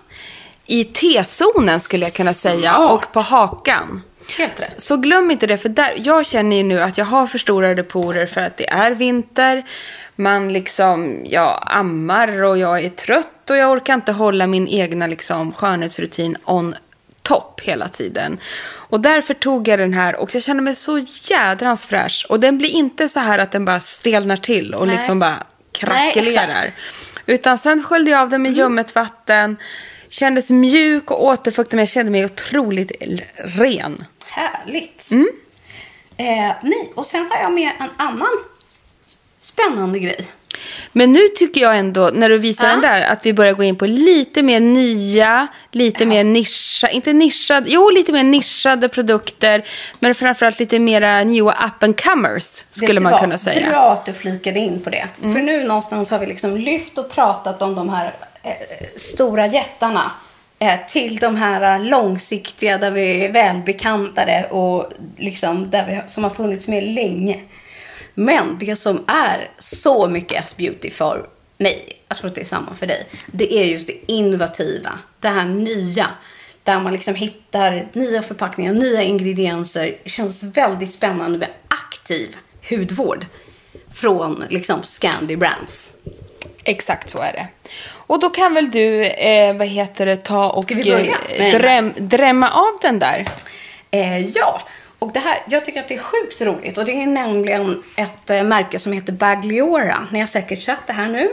[0.67, 2.91] i T-zonen skulle jag kunna säga Smart.
[2.91, 4.03] och på hakan.
[4.37, 4.81] Helt rätt.
[4.81, 8.27] Så glöm inte det, för där, jag känner ju nu att jag har förstorade porer
[8.27, 9.65] för att det är vinter.
[10.17, 15.07] Man liksom, jag ammar och jag är trött och jag orkar inte hålla min egna
[15.07, 16.75] liksom, skönhetsrutin on
[17.23, 18.39] topp hela tiden.
[18.65, 22.27] Och därför tog jag den här och jag känner mig så jädrans fräsch.
[22.29, 24.97] Och den blir inte så här att den bara stelnar till och Nej.
[24.97, 26.65] liksom bara krackelerar.
[27.27, 29.57] Utan sen sköljde jag av den med ljummet vatten.
[30.09, 32.93] Kändes mjuk och återfuktad men jag kände mig otroligt
[33.37, 34.05] ren.
[34.29, 35.11] Härligt.
[35.11, 35.29] Mm.
[36.17, 38.39] Eh, nej, och sen har jag med en annan
[39.41, 40.27] spännande grej.
[40.93, 42.71] Men nu tycker jag ändå, när du visar Ja.
[42.71, 47.13] den där, att vi börjar gå in på lite mer nya, lite mer nischa, inte
[47.13, 49.65] nischade, jo lite mer nischade produkter,
[49.99, 53.21] men framförallt lite mera newa up and comers, skulle man vad?
[53.21, 53.59] kunna säga.
[53.61, 53.71] Mm.
[53.71, 55.07] Bra att du flikade in på det.
[55.21, 58.53] För nu någonstans har vi liksom lyft och pratat om de här eh,
[58.97, 60.11] stora jättarna
[60.59, 66.25] Eh, till de här eh, långsiktiga där vi är välbekantade och liksom där vi, som
[66.25, 67.41] har funnits med länge.
[68.15, 71.27] Men det som är så mycket S-beauty för
[71.59, 75.29] mig, jag tror att det är samma för dig, det är just det innovativa, det
[75.29, 76.11] här nya.
[76.63, 79.95] Där man liksom hittar nya förpackningar, nya ingredienser.
[80.05, 82.37] Det känns väldigt spännande med aktiv
[82.71, 83.27] hudvård
[83.93, 85.93] från liksom Scandi Brands.
[86.65, 87.49] Exakt så är det.
[88.09, 92.79] Och då kan väl du, eh, vad heter det, ta och eh, dräm, drämma av
[92.83, 93.25] den där.
[93.91, 94.63] Eh, ja,
[94.99, 96.79] och det här, jag tycker att det är sjukt roligt.
[96.79, 100.07] Och det är nämligen ett eh, märke som heter Bagliora.
[100.11, 101.33] Ni har säkert sett det här nu.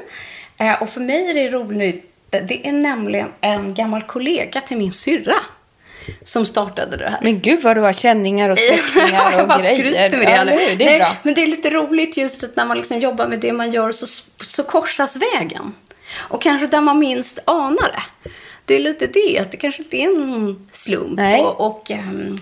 [0.57, 2.11] Eh, och för mig är det roligt.
[2.29, 5.35] Det är nämligen en gammal kollega till min syrra
[6.23, 7.19] som startade det här.
[7.21, 8.57] Men gud vad du har känningar och
[8.93, 9.75] släktingar jag och bara grejer.
[9.77, 10.31] skryter med det.
[10.31, 10.75] Ja, nu.
[10.75, 11.15] Det är Nej, bra.
[11.23, 13.91] Men det är lite roligt just att när man liksom jobbar med det man gör
[13.91, 14.07] så,
[14.43, 15.73] så korsas vägen.
[16.17, 18.29] Och kanske där man minst anar det.
[18.65, 21.17] Det är lite det, att det kanske inte är en slump.
[21.17, 21.41] Nej.
[21.41, 22.37] Och, och ehm,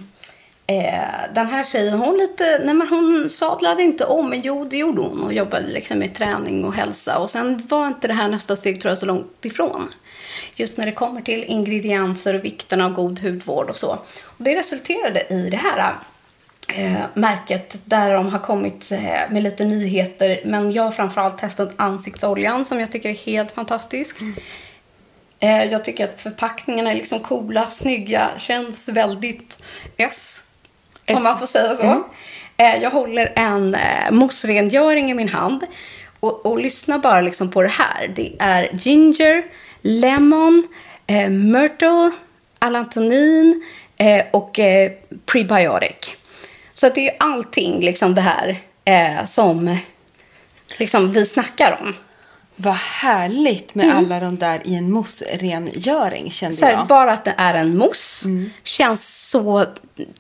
[0.67, 4.77] eh, den här tjejen, hon lite, nej men hon sadlade inte om, men jo det
[4.77, 5.23] gjorde hon.
[5.23, 7.17] Och jobbade liksom med träning och hälsa.
[7.17, 9.93] Och sen var inte det här nästa steg tror jag så långt ifrån.
[10.55, 13.91] Just när det kommer till ingredienser och vikten av god hudvård och så.
[14.23, 15.95] Och det resulterade i det här
[16.67, 18.99] eh, märket där de har kommit eh,
[19.30, 20.39] med lite nyheter.
[20.45, 24.17] Men jag har framförallt testat ansiktsoljan som jag tycker är helt fantastisk.
[25.39, 29.63] Eh, jag tycker att förpackningarna är liksom coola, snygga, känns väldigt
[29.97, 30.43] S.
[31.06, 31.17] S.
[31.17, 32.06] Om man får säga så.
[32.58, 35.63] Eh, jag håller en eh, mousserengöring i min hand.
[36.19, 38.08] Och, och lyssna bara liksom på det här.
[38.15, 39.43] Det är ginger,
[39.82, 40.67] lemon,
[41.08, 42.12] eh, myrtle,
[42.60, 43.63] allantonin
[43.97, 44.91] eh, och eh,
[45.26, 46.17] prebiotic.
[46.73, 49.77] Så att det är allting liksom det här eh, som
[50.77, 51.95] liksom vi snackar om.
[52.55, 56.59] Vad härligt med alla de där i en mousse-rengöring kände Mm.
[56.59, 56.88] Så här, jag.
[56.88, 58.27] bara att det är en mousse
[58.63, 59.65] känns så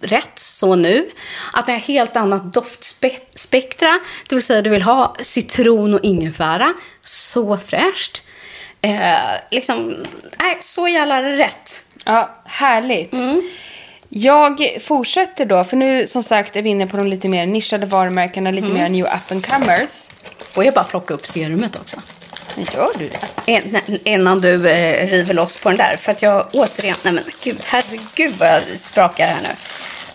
[0.01, 1.09] rätt så nu.
[1.53, 3.99] Att det är helt annat doftspektra.
[4.29, 6.73] Det vill säga du vill ha citron och ingefära.
[7.01, 8.23] Så fräscht.
[8.81, 9.15] Eh,
[9.51, 9.95] liksom,
[10.39, 11.83] nej, så jävla rätt.
[12.05, 13.13] Ja, härligt.
[13.13, 13.41] Mm.
[14.15, 17.85] Jag fortsätter då, för nu som sagt är vi inne på de lite mer nischade
[17.85, 18.81] varumärkena, lite Mm.
[18.81, 20.09] mer new up and comers.
[20.39, 21.97] Får jag bara plocka upp serumet också?
[22.55, 23.09] Men gör du
[23.45, 23.51] det?
[23.51, 25.97] In- Innan du eh, river loss på den där.
[25.97, 29.49] För att jag återigen, nej men gud, herregud vad jag sprakar här nu.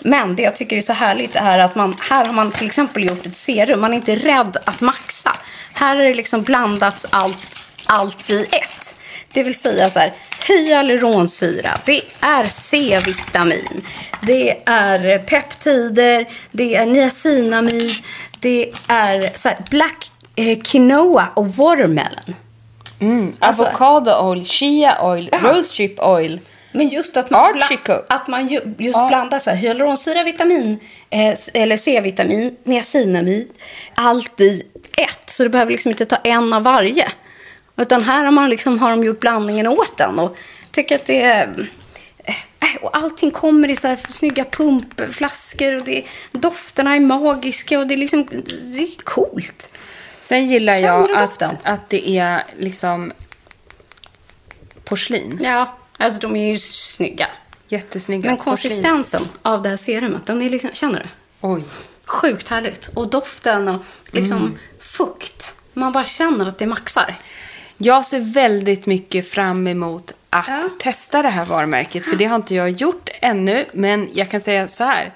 [0.00, 3.04] Men det jag tycker är så härligt är att man, här har man till exempel
[3.08, 3.80] gjort ett serum.
[3.80, 5.36] Man är inte rädd att maxa.
[5.74, 7.46] Här har det liksom blandats allt,
[7.86, 8.94] allt i ett.
[9.32, 10.12] Det vill säga så här,
[10.46, 13.82] hyaluronsyra, det är C-vitamin,
[14.22, 17.90] det är peptider, det är niacinamid,
[18.40, 22.34] det är så här, black eh, quinoa och watermelon.
[23.38, 26.40] Alltså- Avocado oil, chia oil, rose chip oil.
[26.72, 29.08] Men just att man, bla- att man ju, just Ja.
[29.08, 33.48] blandar så här, hyaluronsyra, vitamin, eh, eller C-vitamin, niacinamid,
[33.94, 34.62] allt i
[34.98, 35.30] ett.
[35.30, 37.08] Så du behöver liksom inte ta en av varje.
[37.78, 40.18] Utan här har, man liksom, har de gjort blandningen åt den.
[40.18, 40.36] Och
[40.70, 41.68] tycker att det är...
[42.24, 47.86] eh, Och allting kommer i så här snygga pumpflaskor och det, dofterna är magiska och
[47.86, 48.28] det är liksom,
[48.74, 49.72] det är coolt.
[50.22, 53.12] Sen gillar jag att, att det är liksom
[54.84, 55.38] porslin.
[55.42, 57.26] Ja, alltså de är ju snygga.
[57.68, 61.08] Jättesnygga Men porslins- konsistensen av det här serumet, den är liksom, känner du?
[61.40, 61.62] Oj.
[62.06, 62.88] Sjukt härligt.
[62.94, 64.58] Och doften och liksom Mm.
[64.78, 65.54] fukt.
[65.72, 67.18] Man bara känner att det maxar.
[67.78, 70.62] Jag ser väldigt mycket fram emot att Ja.
[70.78, 72.04] testa det här varumärket.
[72.06, 73.64] För det har inte jag gjort ännu.
[73.72, 75.12] Men jag kan säga så här.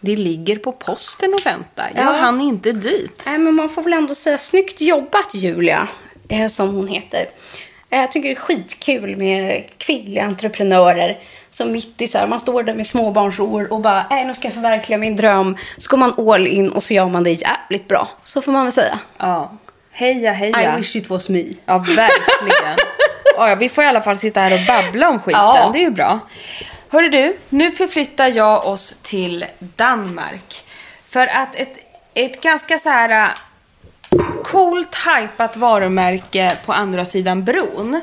[0.00, 1.90] Det ligger på posten och väntar.
[1.94, 2.10] Jag Ja.
[2.10, 3.22] hann inte dit.
[3.26, 5.88] Nej, men man får väl ändå säga snyggt jobbat Julia,
[6.28, 7.26] eh, som hon heter.
[7.90, 11.16] Eh, Jag tycker det är skitkul med kvinnliga entreprenörer
[11.50, 14.46] som mitt i så här, man står där med småbarnsår och bara, äh, nu ska
[14.46, 15.56] jag förverkliga min dröm.
[15.78, 18.08] Så går man all in och så gör man det jävligt bra.
[18.24, 18.98] Så får man väl säga.
[19.18, 19.52] Ja.
[19.96, 20.76] Heja, heja.
[20.76, 21.44] I wish it was me.
[21.66, 22.78] Ja, verkligen.
[23.36, 25.40] Ja, ja, vi får i alla fall sitta här och babbla om skiten.
[25.40, 25.70] Ja.
[25.72, 26.20] Det är ju bra.
[26.88, 30.64] Hörru du, nu förflyttar jag oss till Danmark.
[31.08, 31.78] För att ett,
[32.14, 38.00] ett ganska så här äh, coolt, hypat varumärke på andra sidan bron,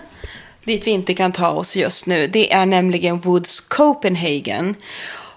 [0.64, 4.76] dit vi inte kan ta oss just nu, det är nämligen Woods Copenhagen.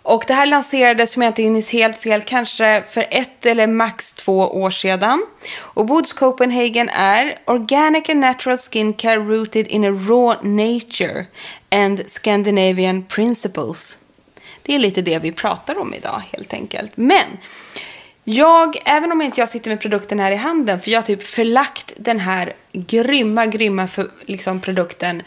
[0.06, 4.12] Och det här lanserades, om jag inte minns helt fel, kanske för ett eller max
[4.12, 5.26] två år sedan.
[5.58, 11.26] Och Woods Copenhagen är Organic and Natural Skincare Rooted in a Raw Nature
[11.70, 13.98] and Scandinavian Principles.
[14.62, 16.96] Det är lite det vi pratar om idag helt enkelt.
[16.96, 17.38] Men
[18.24, 21.22] jag, även om inte jag sitter med produkten här i handen, för jag har typ
[21.22, 25.22] förlagt den här grymma, grymma för, liksom, produkten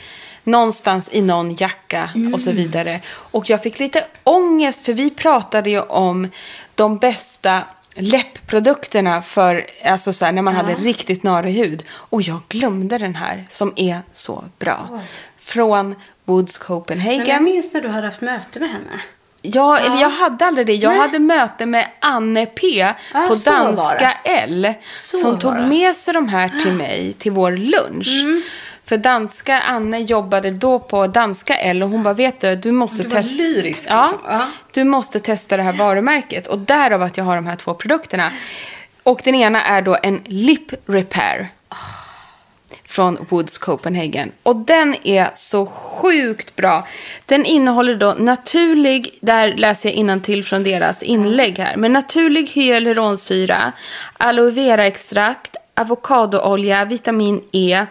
[0.48, 3.00] någonstans i någon jacka och så vidare.
[3.08, 6.28] Och jag fick lite ångest, för vi pratade ju om
[6.76, 7.62] de bästa
[7.95, 11.84] läppprodukterna för alltså så här, när man hade riktigt narig hud.
[11.89, 15.02] Och jag glömde den här som är så bra.
[15.41, 15.95] Från
[16.26, 17.18] Woods Copenhagen.
[17.18, 19.02] Men jag minns när du hade haft möte med henne.
[19.41, 20.74] Ja, eller jag hade aldrig det.
[20.74, 24.74] Jag hade möte med Anne P Ah, på Danska L.
[24.93, 28.22] Så som tog med sig de här till mig till vår lunch.
[28.24, 28.41] Mm.
[28.88, 33.04] För danska Anne jobbade då på danska L och hon bara, vet du, du måste
[33.04, 33.44] Du var testa.
[33.44, 34.42] lyrisk, Ja, liksom.
[34.74, 36.48] Du måste testa det här varumärket.
[36.48, 38.32] Och därav att jag har de här två produkterna.
[39.04, 41.48] Och den ena är då en lip repair
[42.86, 44.32] från Woods Copenhagen.
[44.44, 46.88] Och den är så sjukt bra.
[47.26, 53.72] Den innehåller då naturlig, där läser jag till från deras inlägg här, men naturlig hyaluronsyra,
[54.18, 57.86] aloe vera-extrakt, avokadoolja, vitamin E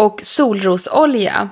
[0.00, 1.48] och solrosolja.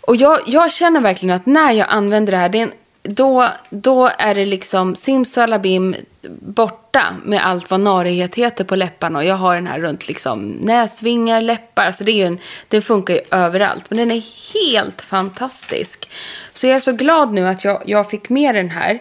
[0.00, 2.72] Och jag, jag känner verkligen att när jag använder det här, det är en,
[3.02, 5.94] då, då är det liksom simsalabim
[6.40, 9.18] borta med allt vad narighet heter på läpparna.
[9.18, 11.86] Och jag har den här runt liksom näsvingar, läppar.
[11.86, 13.90] Alltså det är ju en, den funkar ju överallt.
[13.90, 14.22] Men den är
[14.54, 16.10] helt fantastisk.
[16.52, 18.98] Så jag är så glad nu att jag, jag fick med den här.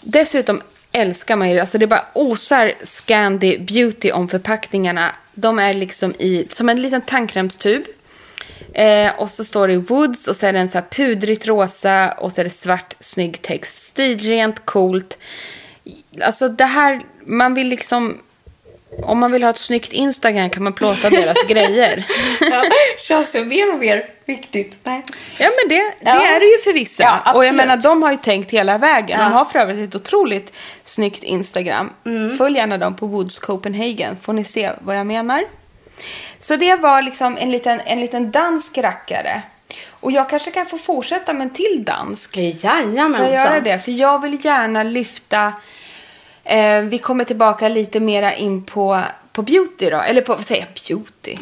[0.00, 0.62] Dessutom
[0.92, 5.10] älskar man ju, alltså det bara osar Scandi Beauty om förpackningarna.
[5.40, 7.84] De är liksom i, som en liten tandkrämstub.
[8.72, 12.12] Eh, och så står det Woods och så är det en så här pudrigt rosa
[12.12, 13.84] och så är det svart snygg text.
[13.84, 15.18] Stilrent, coolt.
[16.22, 18.18] Alltså det här, man vill liksom...
[19.02, 22.04] Om man vill ha ett snyggt Instagram kan man plåta deras grejer.
[22.40, 22.64] Ja,
[22.98, 24.78] känns det mer och mer viktigt.
[24.84, 25.02] Nej.
[25.38, 26.26] Ja, men det, det Ja.
[26.26, 27.20] är det ju för vissa.
[27.24, 29.18] Ja, och jag menar, de har ju tänkt hela vägen.
[29.18, 29.38] De Ja.
[29.38, 30.52] har för övrigt ett otroligt
[30.84, 31.90] snyggt Instagram.
[32.38, 35.44] Följ gärna dem på Woods Copenhagen, får ni se vad jag menar.
[36.38, 39.42] Så det var liksom en liten, en liten dansk rackare.
[39.90, 42.34] Och jag kanske kan få fortsätta med en till dansk.
[42.34, 43.64] Får jag göra Jajamensan.
[43.64, 43.78] det?
[43.84, 45.52] För jag vill gärna lyfta...
[46.48, 50.00] Eh, vi kommer tillbaka lite mera in på, på beauty då.
[50.00, 50.98] Eller på, vad säger jag?
[50.98, 51.36] Beauty?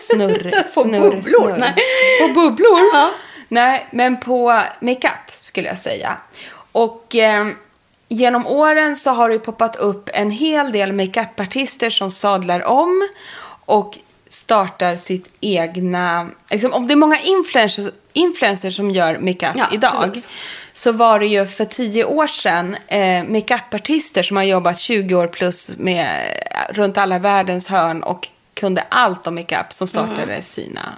[0.00, 1.56] Snurr, På snurr, bubblor, snurr.
[1.58, 1.74] nej.
[2.20, 2.78] På bubblor?
[2.92, 3.10] Ja.
[3.48, 6.16] Nej, men på makeup skulle jag säga.
[6.72, 7.46] Och eh,
[8.08, 13.08] genom åren så har det poppat upp en hel del makeupartister som sadlar om
[13.64, 13.98] och
[14.28, 16.28] startar sitt egna...
[16.50, 20.28] Liksom, om det är många influencers, influencers som gör makeup Ja, idag precis.
[20.76, 25.26] Så var det ju för tio år sedan eh, makeupartister som har jobbat 20 år
[25.26, 26.26] plus med,
[26.70, 30.42] runt alla världens hörn och kunde allt om makeup som startade Mm.
[30.42, 30.92] sina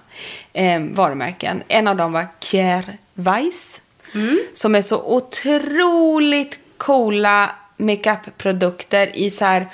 [0.52, 1.62] eh, varumärken.
[1.68, 3.80] En av dem var Pierre Weiss
[4.14, 4.38] Mm.
[4.54, 9.66] som är så otroligt coola makeup-produkter i så här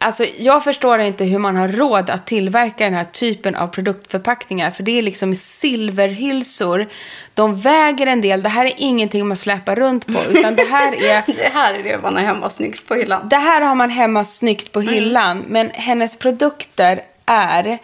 [0.00, 4.70] Alltså, jag förstår inte hur man har råd att tillverka den här typen av produktförpackningar.
[4.70, 6.88] För det är liksom silverhylsor.
[7.34, 8.42] De väger en del.
[8.42, 10.18] Det här är ingenting man släpar runt på.
[10.30, 11.24] Utan det här är...
[11.38, 13.28] Det här är det man har hemma snyggt på hyllan.
[13.28, 15.44] Det här har man hemma snyggt på hyllan.
[15.48, 17.78] Men hennes produkter är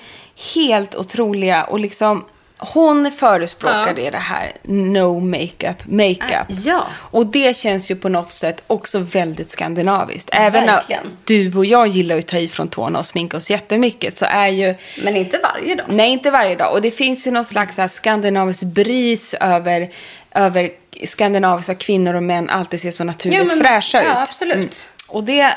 [0.54, 1.64] helt otroliga.
[1.64, 2.24] Och liksom...
[2.58, 4.10] Hon förespråkade Ja.
[4.10, 6.46] det här no makeup, makeup.
[6.48, 6.86] Ja.
[6.96, 10.30] Och det känns ju på något sätt också väldigt skandinaviskt.
[10.32, 11.16] Även Verkligen.
[11.24, 14.48] du och jag gillar att ta i från tårna och sminka oss jättemycket så är
[14.48, 14.74] ju...
[15.04, 15.86] Men inte varje dag.
[15.88, 16.72] Nej, inte varje dag.
[16.72, 19.90] Och det finns ju någon slags här skandinavisk bris över,
[20.34, 20.70] över
[21.06, 24.16] skandinaviska kvinnor och män alltid ser så naturligt Ja, men- fräscha ja, ut.
[24.18, 24.90] absolut.
[25.08, 25.52] Och det,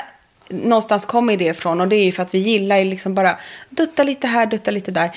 [0.48, 3.38] någonstans kommer det ifrån och det är ju för att vi gillar ju liksom bara
[3.70, 5.10] dutta lite här, dutta lite där.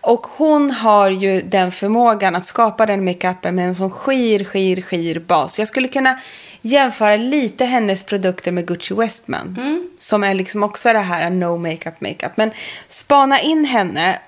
[0.00, 4.82] Och hon har ju den förmågan att skapa den makeupen med en sån skir, skir,
[4.82, 5.58] skir bas.
[5.58, 6.20] Jag skulle kunna
[6.60, 9.58] jämföra lite hennes produkter med Gucci Westman.
[9.98, 12.36] Som är liksom också det här no makeup makeup.
[12.36, 12.50] Men
[12.88, 14.18] spana in henne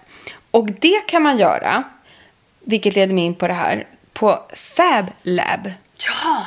[0.50, 1.82] Och det kan man göra,
[2.64, 5.72] vilket leder mig in på det här, på Fab Lab.
[5.96, 6.46] Ja!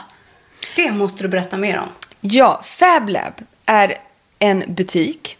[0.75, 1.89] Det måste du berätta mer om.
[2.21, 3.33] Ja, Fab Lab
[3.71, 3.97] är
[4.39, 5.37] en butik.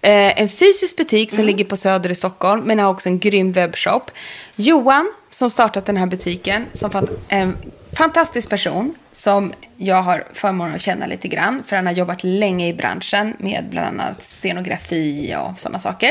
[0.00, 3.52] Eh, en fysisk butik som ligger på Söder i Stockholm, men har också en grym
[3.52, 4.10] webbshop.
[4.56, 7.56] Johan, som startat den här butiken, som fan, en
[7.92, 12.68] fantastisk person som jag har förmånen att känna lite grann, för han har jobbat länge
[12.68, 16.10] i branschen med bland annat scenografi och sådana saker.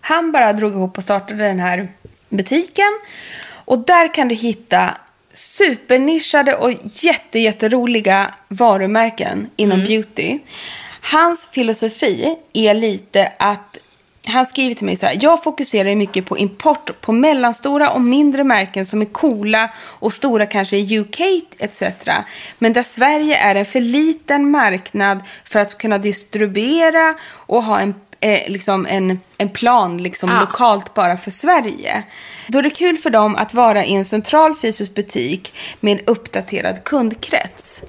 [0.00, 1.88] Han bara drog ihop och startade den här
[2.28, 3.00] butiken.
[3.64, 4.94] Och där kan du hitta
[5.32, 10.38] supernischade och jätte, jätteroliga varumärken inom beauty.
[11.12, 13.78] Hans filosofi är lite att
[14.26, 15.18] han skriver till mig så här.
[15.20, 20.46] Jag fokuserar mycket på import på mellanstora och mindre märken som är coola och stora
[20.46, 21.20] kanske i UK
[21.58, 21.82] etc.
[22.58, 27.94] Men där Sverige är en för liten marknad för att kunna distribuera och ha en
[28.24, 30.40] eh, liksom en, en plan liksom Ah.
[30.40, 32.02] lokalt bara för Sverige.
[32.48, 36.04] Då är det kul för dem att vara i en central fysisk butik med en
[36.06, 37.84] uppdaterad kundkrets.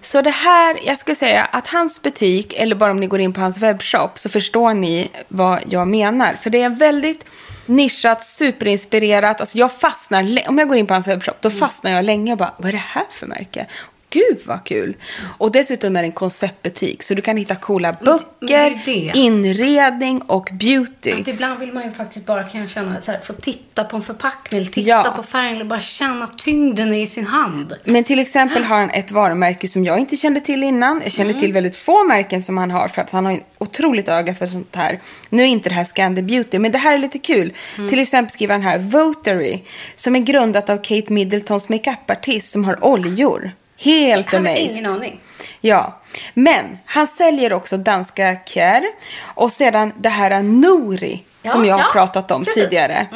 [0.00, 3.32] Så det här, jag skulle säga att hans butik, eller bara om ni går in
[3.32, 6.34] på hans webbshop så förstår ni vad jag menar.
[6.42, 7.24] För det är väldigt
[7.66, 9.40] nischat, superinspirerat.
[9.40, 12.38] Alltså jag fastnar, om jag går in på hans webbshop, då fastnar jag länge och
[12.38, 13.66] bara, vad är det här för märke?
[14.10, 14.96] Gud vad kul!
[15.38, 19.12] Och dessutom är det en konceptbutik, så du kan hitta coola böcker, det det.
[19.18, 21.12] inredning och beauty.
[21.12, 24.02] Att ibland vill man ju faktiskt bara kan känna, så här, få titta på en
[24.02, 25.12] förpackning, titta Ja.
[25.16, 27.74] på färgen, eller bara känna tyngden i sin hand.
[27.84, 31.00] Men till exempel har han ett varumärke som jag inte kände till innan.
[31.04, 34.08] Jag kände till väldigt få märken som han har för att han har en otroligt
[34.08, 35.00] öga för sånt här.
[35.30, 37.52] Nu är inte det här Scandi Beauty, men det här är lite kul.
[37.90, 39.60] Till exempel skriver han här Votary,
[39.94, 43.50] som är grundat av Kate Middletons makeupartist som har oljor.
[43.80, 44.70] Helt hade amazed.
[44.70, 45.20] ingen aning.
[45.60, 46.00] Ja,
[46.34, 48.82] men han säljer också danska Kjär
[49.22, 52.56] och sedan det här Nori Ja, som jag har ja, pratat om precis.
[52.56, 52.68] Mm.
[52.68, 53.06] tidigare.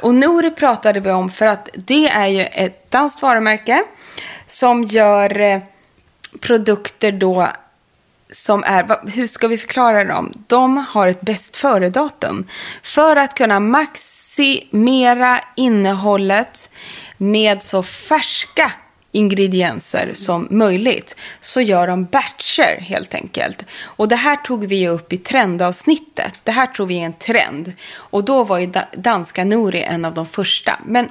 [0.00, 3.84] Och Nori pratade vi om för att det är ju ett danskt varumärke
[4.46, 5.60] som gör eh,
[6.40, 7.48] produkter då
[8.32, 10.44] som är, hur ska vi förklara dem?
[10.46, 12.46] De har ett bäst före-datum.
[12.82, 16.70] För att kunna maximera innehållet
[17.16, 18.72] med så färska
[19.12, 23.64] ingredienser som möjligt så gör de batcher helt enkelt.
[23.82, 26.40] Och det här tog vi upp i trendavsnittet.
[26.44, 27.72] Det här tror vi är en trend.
[27.94, 30.80] Och då var ju da- danska Nori en av de första.
[30.86, 31.08] Men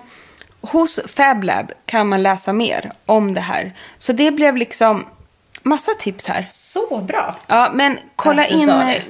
[0.62, 3.74] hos FabLab kan man läsa mer om det här.
[3.98, 5.06] Så det blev liksom
[5.64, 6.46] massa tips här.
[6.50, 7.36] Så bra.
[7.48, 8.70] Ja, men kolla in...
[8.70, 9.02] eh,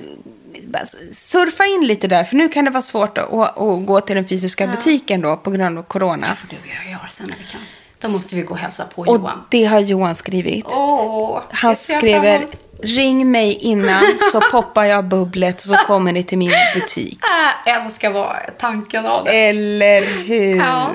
[1.11, 4.15] Surfa in lite där, för nu kan det vara svårt att, att, att gå till
[4.15, 6.27] den fysiska butiken då på grund av corona.
[6.29, 7.61] Det får du och jag göra sen när vi kan.
[8.01, 9.43] Då måste vi gå och hälsa på Och Johan.
[9.49, 10.65] det har Johan skrivit.
[10.67, 12.45] Åh, Han skriver,
[12.83, 17.19] ring mig innan så poppar jag bubblet och så kommer ni till min butik.
[17.65, 19.31] Jag älskar vad tanken av det.
[19.49, 20.55] Eller hur?
[20.57, 20.91] Ja.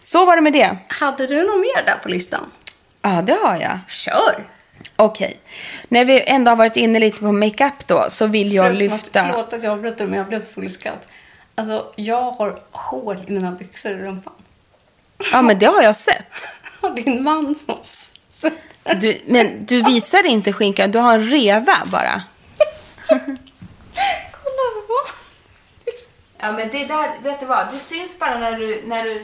[0.00, 0.76] Så var det med det.
[0.88, 2.46] Hade du något mer där på listan?
[3.02, 3.78] Ja, det har jag.
[3.88, 4.46] Kör!
[4.96, 5.36] Okej.
[5.88, 9.24] När vi ändå har varit inne lite på makeup då så vill jag Förlåt, lyfta...
[9.24, 11.08] Förlåt att jag avbryter, men jag blev full skratt.
[11.54, 14.32] Alltså, jag har hål i mina byxor i rumpan.
[15.32, 16.46] Ja, men det har jag sett.
[16.80, 17.78] Och din man som...
[19.00, 22.22] Du, men du visar inte skinkan, du har en reva bara.
[24.32, 25.10] Kolla vad...
[26.38, 27.66] Ja, men det där, vet du vad?
[27.66, 29.20] Det syns bara när du, när du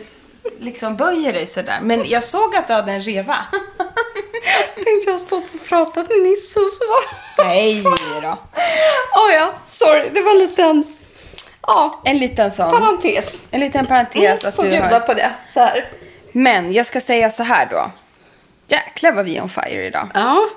[0.59, 1.78] liksom böjer dig sådär.
[1.82, 3.36] Men jag såg att du hade en reva.
[4.74, 6.84] Tänkte jag har stått och pratat med Nisse och så.
[7.44, 7.82] Nej
[8.22, 8.38] då.
[9.14, 10.09] Oh, ja, sorry.
[10.12, 10.97] Det var en liten...
[11.69, 12.71] Ja, En liten sån.
[12.71, 13.45] parentes.
[13.51, 15.01] En liten parentes att får du bjuda har.
[15.01, 15.31] på det.
[15.47, 15.89] Så här.
[16.33, 17.91] Men jag ska säga så här då.
[18.69, 20.09] Jäklar vad vi är on fire idag.
[20.14, 20.49] Ja.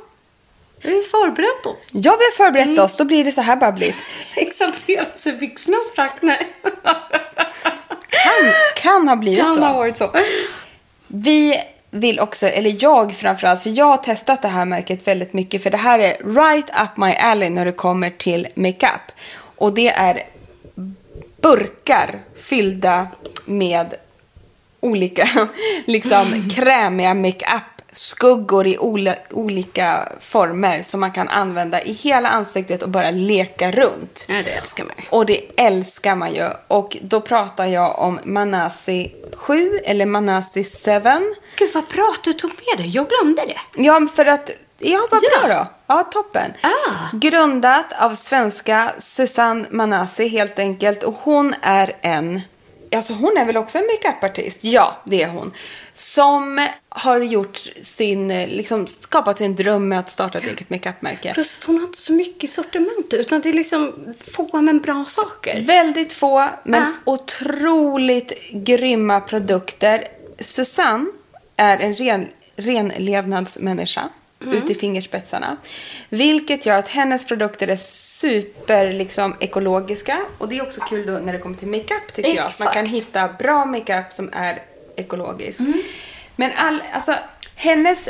[0.83, 1.87] Vi har förberett oss.
[1.91, 2.95] Ja, vi har förberett oss.
[2.97, 3.97] Då blir det så här babbligt.
[4.35, 6.17] Exalterat så byxorna sprack.
[6.21, 6.47] Nej.
[8.09, 9.61] Kan, kan ha blivit Kan så.
[9.61, 10.11] ha varit så.
[11.07, 11.55] Vi
[11.89, 15.63] vill också, eller jag framförallt, för jag har testat det här märket väldigt mycket.
[15.63, 19.11] För det här är right up my alley när det kommer till makeup.
[19.57, 20.23] Och det är
[21.41, 23.07] burkar fyllda
[23.45, 23.95] med
[24.79, 25.47] olika
[25.85, 32.83] liksom krämiga makeup skuggor i ola, olika former som man kan använda i hela ansiktet
[32.83, 34.25] och bara leka runt.
[34.29, 34.95] Ja, det älskar mig.
[35.09, 36.49] Och det älskar man ju.
[36.67, 40.69] Och då pratar jag om Manasi 7 eller Manasi 7.
[41.55, 42.89] Gud, vad bra att du tog med det.
[42.89, 43.83] Jag glömde det.
[43.83, 44.49] Ja, för att...
[44.83, 45.47] Ja, vad Ja.
[45.47, 45.67] bra då.
[45.87, 46.51] Ja, toppen.
[46.61, 46.69] Ah.
[47.13, 51.03] Grundat av svenska Susanne Manasi helt enkelt.
[51.03, 52.41] Och hon är en
[52.95, 54.63] alltså hon är väl också en makeupartist?
[54.63, 55.53] Ja, det är hon.
[55.93, 61.33] Som har gjort sin, liksom skapat sin dröm med att starta ett eget makeupmärke.
[61.33, 63.93] Plus hon har inte så mycket sortiment utan det är liksom
[64.31, 65.61] få men bra saker.
[65.61, 67.13] Väldigt få, men Ja.
[67.13, 70.07] otroligt grymma produkter.
[70.39, 71.05] Susanne
[71.57, 74.09] är en ren, renlevnadsmänniska
[74.47, 75.57] ut i fingerspetsarna.
[76.09, 80.17] Vilket gör att hennes produkter är super liksom, ekologiska.
[80.37, 82.45] Och det är också kul då när det kommer till makeup tycker jag.
[82.45, 82.97] Att man kan Exakt.
[82.97, 84.61] hitta bra makeup som är
[84.95, 85.59] ekologisk.
[86.35, 87.15] Men all, alltså,
[87.55, 88.09] hennes,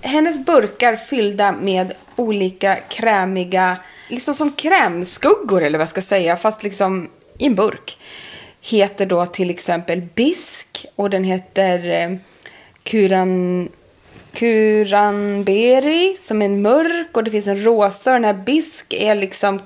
[0.00, 3.76] hennes burkar fyllda med olika krämiga,
[4.08, 7.98] liksom som krämskuggor eller vad jag ska säga, fast liksom i en burk.
[8.60, 12.16] Heter då till exempel Bisk och den heter eh,
[12.82, 13.68] Kuran,
[14.32, 19.14] Kuranberi som är en mörk och det finns en rosa och den här Bisk är
[19.14, 19.60] liksom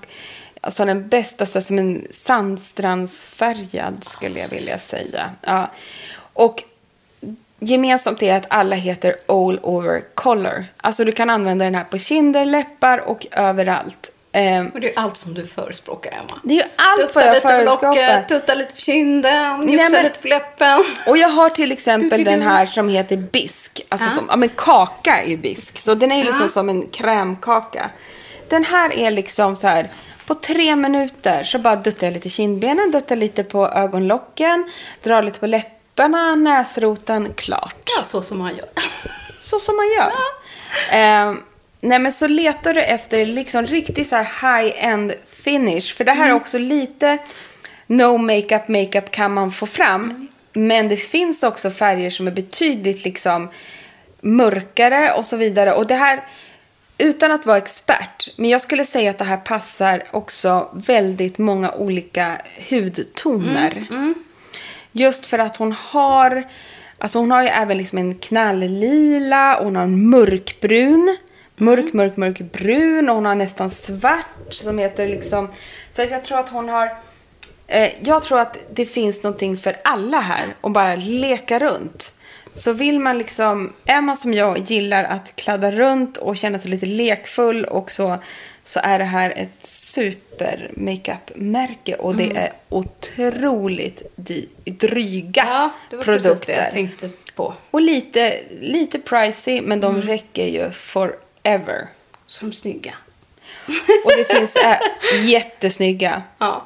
[0.60, 5.30] alltså den bästa, så här som en sandstrandsfärgad skulle jag vilja säga.
[5.40, 5.70] Ja.
[6.16, 6.62] Och
[7.58, 10.64] gemensamt är att alla heter all over color.
[10.76, 14.13] Alltså du kan använda den här på kinder, läppar och överallt.
[14.74, 16.40] Och det är allt som du förespråkar, Emma.
[16.42, 17.88] det är ju allt Tutta vad jag förespråkar.
[17.88, 20.84] locket, tutta lite på kinden, Nej, men- lite på läppen.
[21.06, 23.80] Och jag har till exempel den här som heter bisk.
[23.88, 24.14] Alltså Ja.
[24.14, 25.78] som, ja men kaka är ju bisk.
[25.78, 26.48] Så den är ju liksom Ja.
[26.48, 27.90] som en krämkaka.
[28.48, 29.88] Den här är liksom så här.
[30.26, 34.70] På tre minuter så bara duttar jag lite kindbenen, duttar lite på ögonlocken,
[35.02, 37.90] drar lite på läpparna, näsroten, klart.
[37.98, 38.68] Ja, så som man gör.
[39.40, 40.12] Så som man gör.
[40.98, 41.34] Eh,
[41.84, 45.12] nej men så letar du efter liksom riktigt så här high-end
[45.44, 45.96] finish.
[45.96, 47.18] För det här är också lite
[47.86, 50.28] no makeup makeup kan man få fram.
[50.52, 53.48] Men det finns också färger som är betydligt liksom
[54.20, 55.72] mörkare och så vidare.
[55.72, 56.24] Och det här,
[56.98, 61.72] utan att vara expert, men jag skulle säga att det här passar också väldigt många
[61.72, 63.86] olika hudtoner.
[64.92, 66.44] Just för att hon har,
[66.98, 71.16] alltså hon har ju även liksom en knalllila och hon har en mörkbrun.
[71.56, 75.48] Mörk, mörk, mörk brun och hon har nästan svart som heter liksom.
[75.92, 76.90] Så att jag tror att hon har,
[77.66, 82.14] eh, jag tror att det finns någonting för alla här och bara leka runt.
[82.52, 86.70] Så vill man liksom, är man som jag gillar att kladda runt och känna sig
[86.70, 88.16] lite lekfull och så,
[88.64, 95.54] så är det här ett super makeup-märke och det är otroligt dy- dryga Mm.
[95.54, 96.30] Ja, det var produkter.
[96.30, 97.54] precis det jag tänkte på.
[97.70, 100.06] Och lite, lite pricey, men de Mm.
[100.06, 100.70] räcker ju
[101.44, 101.88] forever.
[102.26, 102.94] Som snygga.
[104.04, 104.56] Och det finns
[105.24, 106.22] jättesnygga.
[106.38, 106.64] Ja.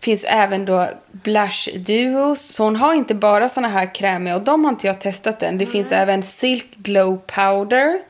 [0.00, 2.40] finns även då blush duos.
[2.40, 5.58] Så hon har inte bara såna här krämiga och de har inte jag testat än.
[5.58, 8.00] Det finns även Silk Glow Powder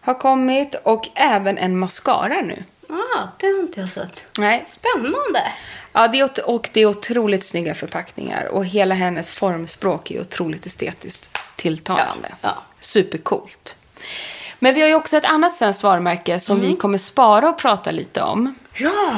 [0.00, 2.64] har kommit och även en mascara nu.
[2.88, 4.26] Ah, det har inte jag sett.
[4.38, 4.64] Nej.
[4.66, 5.52] Spännande.
[5.92, 10.66] Ja, det är, och det är otroligt snygga förpackningar och hela hennes formspråk är otroligt
[10.66, 12.28] estetiskt tilltalande.
[12.30, 12.62] Ja, ja.
[12.80, 13.76] Supercoolt.
[14.58, 16.68] Men vi har ju också ett annat svenskt varumärke som Mm.
[16.70, 18.54] vi kommer spara och prata lite om.
[18.74, 19.12] Ja!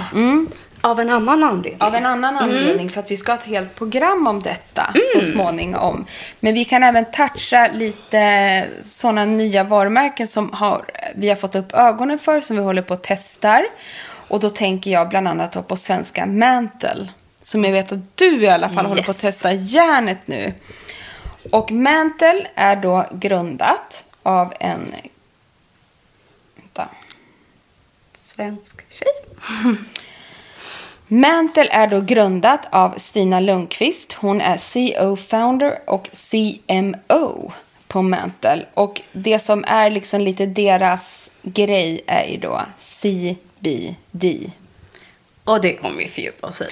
[0.81, 1.83] Av en annan anledning.
[1.83, 2.45] Av en annan Mm.
[2.51, 6.05] anledning, för att vi ska ha ett helt program om detta så småningom.
[6.41, 10.85] Men vi kan även toucha lite sådana nya varumärken som har,
[11.15, 13.67] vi har fått upp ögonen för, som vi håller på att testar.
[14.29, 17.09] Och då tänker jag bland annat på svenska Mantle.
[17.41, 19.35] Som jag vet att du i alla fall håller på att Yes.
[19.35, 20.55] testa järnet nu.
[21.53, 24.95] Och Mantle är då grundat av en...
[28.39, 29.09] Svensk tjej.
[31.09, 34.13] Mantle är då grundat av Stina Lundqvist.
[34.13, 37.53] Hon är CEO-founder och CMO
[37.89, 38.67] på Mantle.
[38.75, 44.25] Och det som är liksom lite deras grej är ju då CBD.
[45.45, 46.65] Och det kommer vi fördjupa oss i.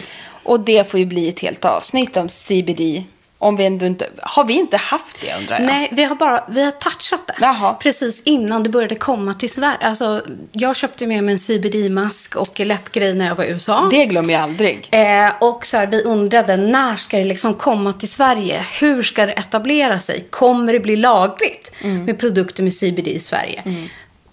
[0.43, 3.05] Och det får ju bli ett helt avsnitt om CBD.
[3.39, 4.09] Om vi ändå inte...
[4.23, 5.67] Har vi inte haft det undrar jag?
[5.67, 7.35] Nej, vi har bara vi har touchat det.
[7.41, 7.75] Jaha.
[7.75, 9.79] Precis innan det började komma till Sverige.
[9.81, 10.23] Alltså,
[10.53, 13.89] jag köpte med mig en CBD-mask och läppgrej när jag var i USA.
[13.91, 14.89] Det glömmer jag aldrig.
[14.91, 18.61] Eh, och så här, vi undrade, när ska det liksom komma till Sverige?
[18.81, 20.27] Hur ska det etablera sig?
[20.31, 23.63] Kommer det bli lagligt med produkter med CBD i Sverige?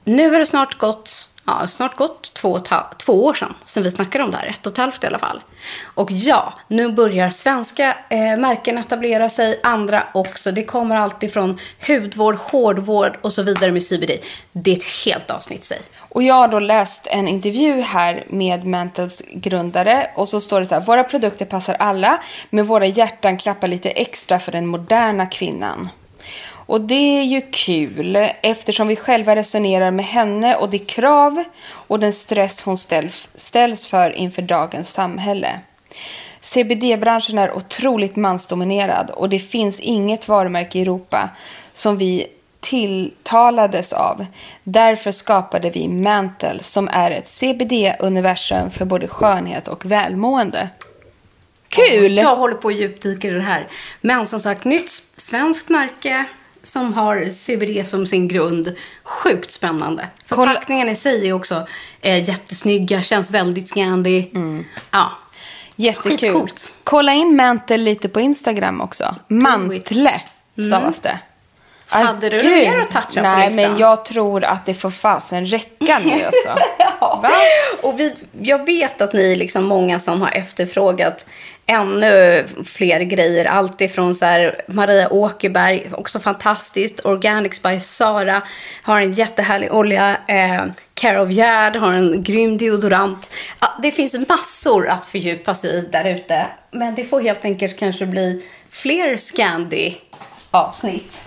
[0.04, 2.60] Nu har det snart gått, ja, snart gått två,
[2.98, 4.48] två år sedan, sedan vi snackade om det här.
[4.48, 5.42] Ett och ett halvt i alla fall.
[5.84, 10.52] Och ja, nu börjar svenska eh, märken etablera sig, andra också.
[10.52, 14.12] Det kommer alltid från hudvård, hårdvård och så vidare med CBD.
[14.52, 15.80] Det är ett helt avsnitt sig.
[15.98, 20.66] Och jag har då läst en intervju här med Mentals grundare och så står det
[20.66, 20.82] så här.
[20.82, 25.90] Våra produkter passar alla, men våra hjärtan klappar lite extra för den moderna kvinnan.
[26.66, 32.00] Och det är ju kul eftersom vi själva resonerar med henne och de krav och
[32.00, 35.60] den stress hon ställs, ställs för inför dagens samhälle.
[36.42, 41.30] CBD-branschen är otroligt mansdominerad och det finns inget varumärke i Europa
[41.74, 42.28] som vi
[42.60, 44.26] tilltalades av.
[44.64, 50.70] Därför skapade vi Mantle som är ett CBD-universum för både skönhet och välmående.
[51.70, 52.18] Kul!
[52.18, 53.68] Jag håller på att djupdyka i det här.
[54.02, 56.26] Men som sagt, nytt svenskt märke
[56.64, 58.76] som har CBD som sin grund.
[59.04, 60.08] Sjukt spännande.
[60.26, 61.68] Förpackningen i sig är också
[62.02, 64.30] eh, jättesnygga, känns väldigt Scandi.
[64.92, 65.12] Ja.
[65.76, 66.18] Jättekul.
[66.18, 66.72] Skitcoolt.
[66.84, 69.16] Kolla in Mantle lite på Instagram också.
[69.28, 70.22] Mantle
[70.68, 71.10] stavas det.
[71.10, 71.33] Aj,
[71.94, 72.52] Hade du gud.
[72.52, 73.72] mer att toucha på Nej, listan?
[73.72, 76.56] men jag tror att det får fasen räcka nu alltså.
[77.00, 77.32] Va?
[77.82, 81.26] Och vi, jag vet att ni är liksom många som har efterfrågat
[81.66, 83.46] ännu fler grejer.
[83.46, 87.06] Allt ifrån så här Maria Åkerberg, också fantastiskt.
[87.06, 88.42] Organics by Sara
[88.84, 90.18] har en jättehärlig olja.
[90.28, 90.64] Eh,
[90.94, 93.32] Care of Gerd har en grym deodorant.
[93.62, 96.46] Ja, det finns massor att fördjupa sig i där ute.
[96.72, 101.24] Men det får helt enkelt kanske bli fler Scandi-avsnitt.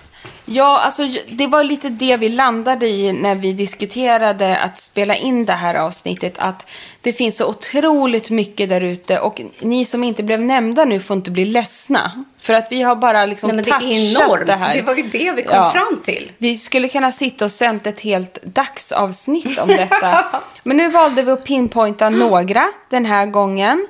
[0.49, 5.45] Ja, alltså det var lite det vi landade i när vi diskuterade att spela in
[5.45, 6.33] det här avsnittet.
[6.37, 6.65] Att
[7.01, 11.17] det finns så otroligt mycket där ute och ni som inte blev nämnda nu får
[11.17, 12.11] inte bli ledsna.
[12.39, 14.47] För att vi har bara liksom Nej, men det är enormt.
[14.47, 14.73] det här.
[14.73, 16.31] Det var ju det vi kom fram till.
[16.37, 20.25] Vi skulle kunna sitta och sänt ett helt dagsavsnitt om detta.
[20.63, 23.87] Men nu valde vi att pinpointa några den här gången.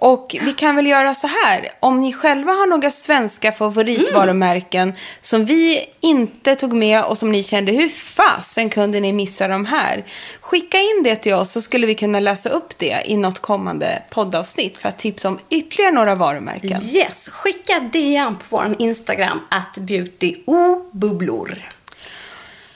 [0.00, 1.68] Och vi kan väl göra så här.
[1.80, 7.42] Om ni själva har några svenska favoritvarumärken som vi inte tog med och som ni
[7.42, 10.04] kände, hur fasen kunde ni missa de här?
[10.40, 14.02] Skicka in det till oss så skulle vi kunna läsa upp det i något kommande
[14.10, 16.82] poddavsnitt för att tipsa om ytterligare några varumärken.
[16.82, 21.58] Yes, skicka DM på vår Instagram, att beautyobubblor.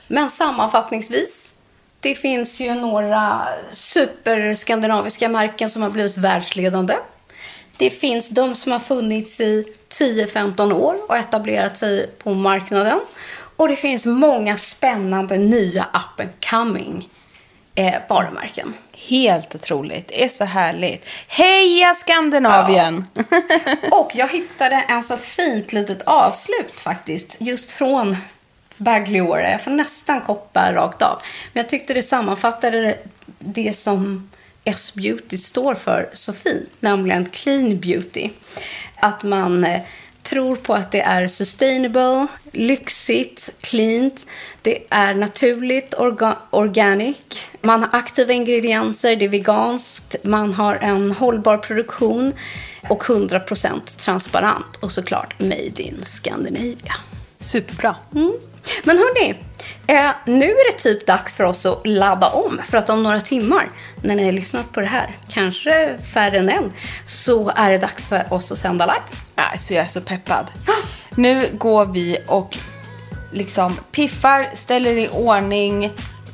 [0.07, 1.55] Men sammanfattningsvis,
[2.01, 6.95] det finns ju några superskandinaviska märken som har blivit världsledande.
[7.83, 13.01] Det finns de som har funnits i 10-15 år och etablerat sig på marknaden.
[13.57, 17.09] Och det finns många spännande nya up and coming
[17.74, 18.74] eh, varumärken.
[19.09, 20.09] Helt otroligt.
[20.09, 21.05] Det är så härligt.
[21.28, 23.05] Heja Skandinavien!
[23.91, 28.16] Och jag hittade en så fint litet avslut faktiskt, just från
[28.76, 29.51] Bagliore.
[29.51, 31.22] Jag får nästan koppa rakt av.
[31.53, 32.99] Men jag tyckte det sammanfattade
[33.39, 34.28] det som
[34.65, 38.31] S-beauty står för så fint, nämligen clean beauty.
[38.97, 39.83] Att man eh,
[40.23, 44.27] tror på att det är sustainable, lyxigt, cleant,
[44.63, 47.19] det är naturligt, orga- organic,
[47.61, 52.33] man har aktiva ingredienser, det är veganskt, man har en hållbar produktion
[52.89, 56.95] och 100% transparent och såklart made in Scandinavia.
[57.43, 57.97] Superbra.
[58.84, 59.34] Men hörni,
[59.86, 62.61] eh, nu är det typ dags för oss att ladda om.
[62.64, 63.70] För att om några timmar,
[64.03, 66.72] när ni har lyssnat på det här, kanske färre än en,
[67.05, 69.22] så är det dags för oss att sända live.
[69.34, 70.47] Alltså jag är så peppad.
[71.11, 72.59] Nu går vi och
[73.32, 75.90] liksom piffar, ställer i ordning,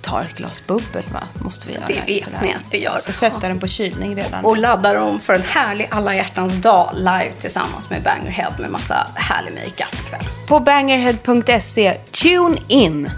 [0.08, 1.22] tar ett glas bubbel va?
[1.34, 1.84] Måste vi göra.
[1.86, 2.96] Det vet ni att vi gör.
[2.96, 4.44] Ska sätta den på kylning redan.
[4.44, 9.10] Och laddar om för en härlig alla hjärtans dag live tillsammans med Bangerhead med massa
[9.14, 10.24] härlig makeup ikväll.
[10.48, 13.10] På bangerhead.se, tune in!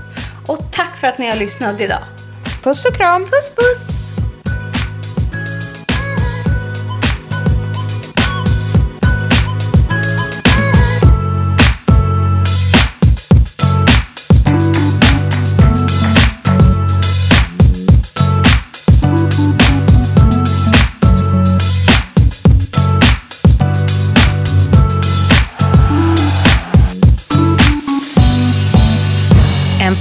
[0.47, 2.03] Och tack för att ni har lyssnat idag.
[2.63, 3.23] Puss och kram!
[3.23, 4.00] Puss puss!